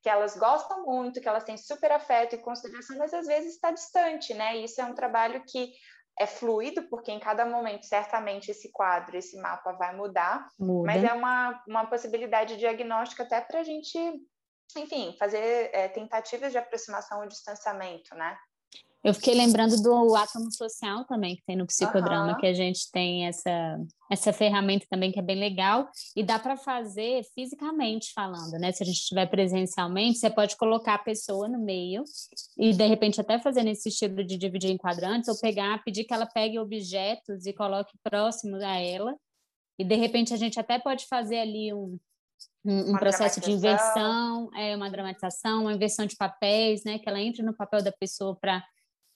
que 0.02 0.10
elas 0.10 0.36
gostam 0.36 0.84
muito, 0.86 1.21
que 1.21 1.30
elas 1.30 1.43
têm 1.43 1.58
super 1.58 1.91
afeto 1.91 2.34
e 2.34 2.39
consideração, 2.39 2.97
mas 2.97 3.13
às 3.13 3.28
vezes 3.28 3.54
está 3.54 3.69
distante, 3.69 4.34
né? 4.34 4.58
Isso 4.58 4.82
é 4.82 4.86
um 4.86 4.95
trabalho 4.95 5.43
que 5.47 5.71
é 6.19 6.28
fluido, 6.28 6.84
porque 6.89 7.12
em 7.12 7.19
cada 7.19 7.45
momento, 7.45 7.86
certamente, 7.86 8.52
esse 8.52 8.71
quadro, 8.71 9.17
esse 9.17 9.39
mapa 9.39 9.71
vai 9.74 9.95
mudar, 9.95 10.47
Muda. 10.60 10.86
mas 10.86 11.04
é 11.04 11.13
uma, 11.13 11.63
uma 11.67 11.86
possibilidade 11.88 12.58
diagnóstica 12.58 13.24
até 13.24 13.41
para 13.41 13.62
a 13.62 13.63
gente, 13.63 13.97
enfim, 14.78 15.15
fazer 15.17 15.69
é, 15.74 15.88
tentativas 15.88 16.52
de 16.52 16.58
aproximação 16.58 17.21
ou 17.21 17.28
distanciamento, 17.28 18.13
né? 18.15 18.38
Eu 19.03 19.15
fiquei 19.15 19.33
lembrando 19.33 19.81
do 19.81 20.15
átomo 20.15 20.51
social 20.51 21.05
também, 21.05 21.35
que 21.35 21.43
tem 21.43 21.55
no 21.55 21.65
psicodrama, 21.65 22.33
uhum. 22.33 22.37
que 22.37 22.45
a 22.45 22.53
gente 22.53 22.91
tem 22.91 23.25
essa, 23.25 23.79
essa 24.11 24.31
ferramenta 24.31 24.85
também 24.87 25.11
que 25.11 25.17
é 25.17 25.23
bem 25.23 25.39
legal 25.39 25.89
e 26.15 26.23
dá 26.23 26.37
para 26.37 26.55
fazer 26.55 27.23
fisicamente 27.33 28.11
falando, 28.13 28.59
né? 28.59 28.71
Se 28.71 28.83
a 28.83 28.85
gente 28.85 28.97
estiver 28.97 29.25
presencialmente, 29.25 30.19
você 30.19 30.29
pode 30.29 30.55
colocar 30.55 30.95
a 30.95 30.99
pessoa 30.99 31.47
no 31.47 31.57
meio 31.57 32.03
e 32.55 32.73
de 32.73 32.85
repente 32.85 33.19
até 33.19 33.39
fazer 33.39 33.63
nesse 33.63 33.89
estilo 33.89 34.23
de 34.23 34.37
dividir 34.37 34.69
em 34.69 34.77
quadrantes 34.77 35.27
ou 35.29 35.39
pegar, 35.39 35.83
pedir 35.83 36.03
que 36.03 36.13
ela 36.13 36.27
pegue 36.27 36.59
objetos 36.59 37.47
e 37.47 37.53
coloque 37.53 37.97
próximo 38.03 38.57
a 38.57 38.77
ela. 38.77 39.15
E 39.79 39.83
de 39.83 39.95
repente 39.95 40.31
a 40.31 40.37
gente 40.37 40.59
até 40.59 40.77
pode 40.77 41.07
fazer 41.07 41.39
ali 41.39 41.73
um, 41.73 41.97
um, 42.63 42.91
um 42.91 42.97
processo 42.99 43.41
de 43.41 43.51
inversão, 43.51 44.51
é 44.55 44.75
uma 44.75 44.91
dramatização, 44.91 45.61
uma 45.61 45.73
inversão 45.73 46.05
de 46.05 46.15
papéis, 46.15 46.83
né? 46.83 46.99
Que 46.99 47.09
ela 47.09 47.19
entre 47.19 47.41
no 47.41 47.55
papel 47.55 47.83
da 47.83 47.91
pessoa 47.91 48.37
para 48.39 48.63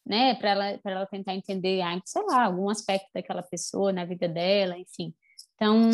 né, 0.06 0.36
para 0.36 0.50
ela, 0.52 0.78
para 0.78 0.92
ela 0.92 1.06
tentar 1.06 1.34
entender, 1.34 1.82
ah, 1.82 2.00
sei 2.06 2.24
lá, 2.24 2.46
algum 2.46 2.70
aspecto 2.70 3.10
daquela 3.14 3.42
pessoa 3.42 3.92
na 3.92 4.06
vida 4.06 4.28
dela, 4.28 4.78
enfim. 4.78 5.14
Então, 5.56 5.90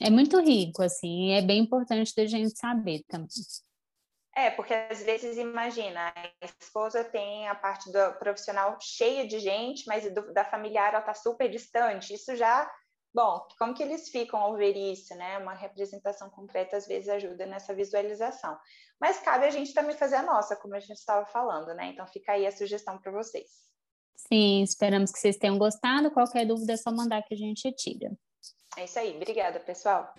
é 0.00 0.10
muito 0.10 0.40
rico, 0.40 0.82
assim, 0.82 1.28
e 1.28 1.32
é 1.32 1.42
bem 1.42 1.60
importante 1.60 2.14
da 2.16 2.26
gente 2.26 2.58
saber 2.58 3.04
também. 3.06 3.28
É, 4.36 4.50
porque 4.50 4.74
às 4.74 5.02
vezes, 5.02 5.36
imagina, 5.36 6.12
a 6.16 6.44
esposa 6.44 7.04
tem 7.04 7.46
a 7.46 7.54
parte 7.54 7.92
do 7.92 8.12
profissional 8.18 8.76
cheia 8.80 9.26
de 9.28 9.38
gente, 9.38 9.86
mas 9.86 10.12
do, 10.12 10.32
da 10.32 10.44
familiar 10.44 10.88
ela 10.88 10.98
está 10.98 11.14
super 11.14 11.48
distante. 11.48 12.12
Isso 12.12 12.34
já 12.34 12.68
Bom, 13.14 13.46
como 13.58 13.74
que 13.74 13.82
eles 13.82 14.08
ficam 14.08 14.40
ao 14.40 14.56
ver 14.56 14.76
isso, 14.76 15.14
né? 15.14 15.38
Uma 15.38 15.54
representação 15.54 16.28
concreta 16.28 16.76
às 16.76 16.86
vezes 16.86 17.08
ajuda 17.08 17.46
nessa 17.46 17.72
visualização. 17.72 18.58
Mas 19.00 19.20
cabe 19.20 19.44
a 19.44 19.50
gente 19.50 19.72
também 19.72 19.96
fazer 19.96 20.16
a 20.16 20.22
nossa, 20.22 20.56
como 20.56 20.74
a 20.74 20.80
gente 20.80 20.98
estava 20.98 21.24
falando, 21.26 21.72
né? 21.74 21.90
Então 21.92 22.04
fica 22.08 22.32
aí 22.32 22.44
a 22.44 22.50
sugestão 22.50 22.98
para 22.98 23.12
vocês. 23.12 23.48
Sim, 24.16 24.62
esperamos 24.62 25.12
que 25.12 25.18
vocês 25.18 25.36
tenham 25.36 25.58
gostado. 25.58 26.10
Qualquer 26.10 26.44
dúvida 26.44 26.72
é 26.72 26.76
só 26.76 26.90
mandar 26.90 27.22
que 27.22 27.34
a 27.34 27.36
gente 27.36 27.70
tira. 27.72 28.10
É 28.76 28.84
isso 28.84 28.98
aí. 28.98 29.14
Obrigada, 29.14 29.60
pessoal. 29.60 30.12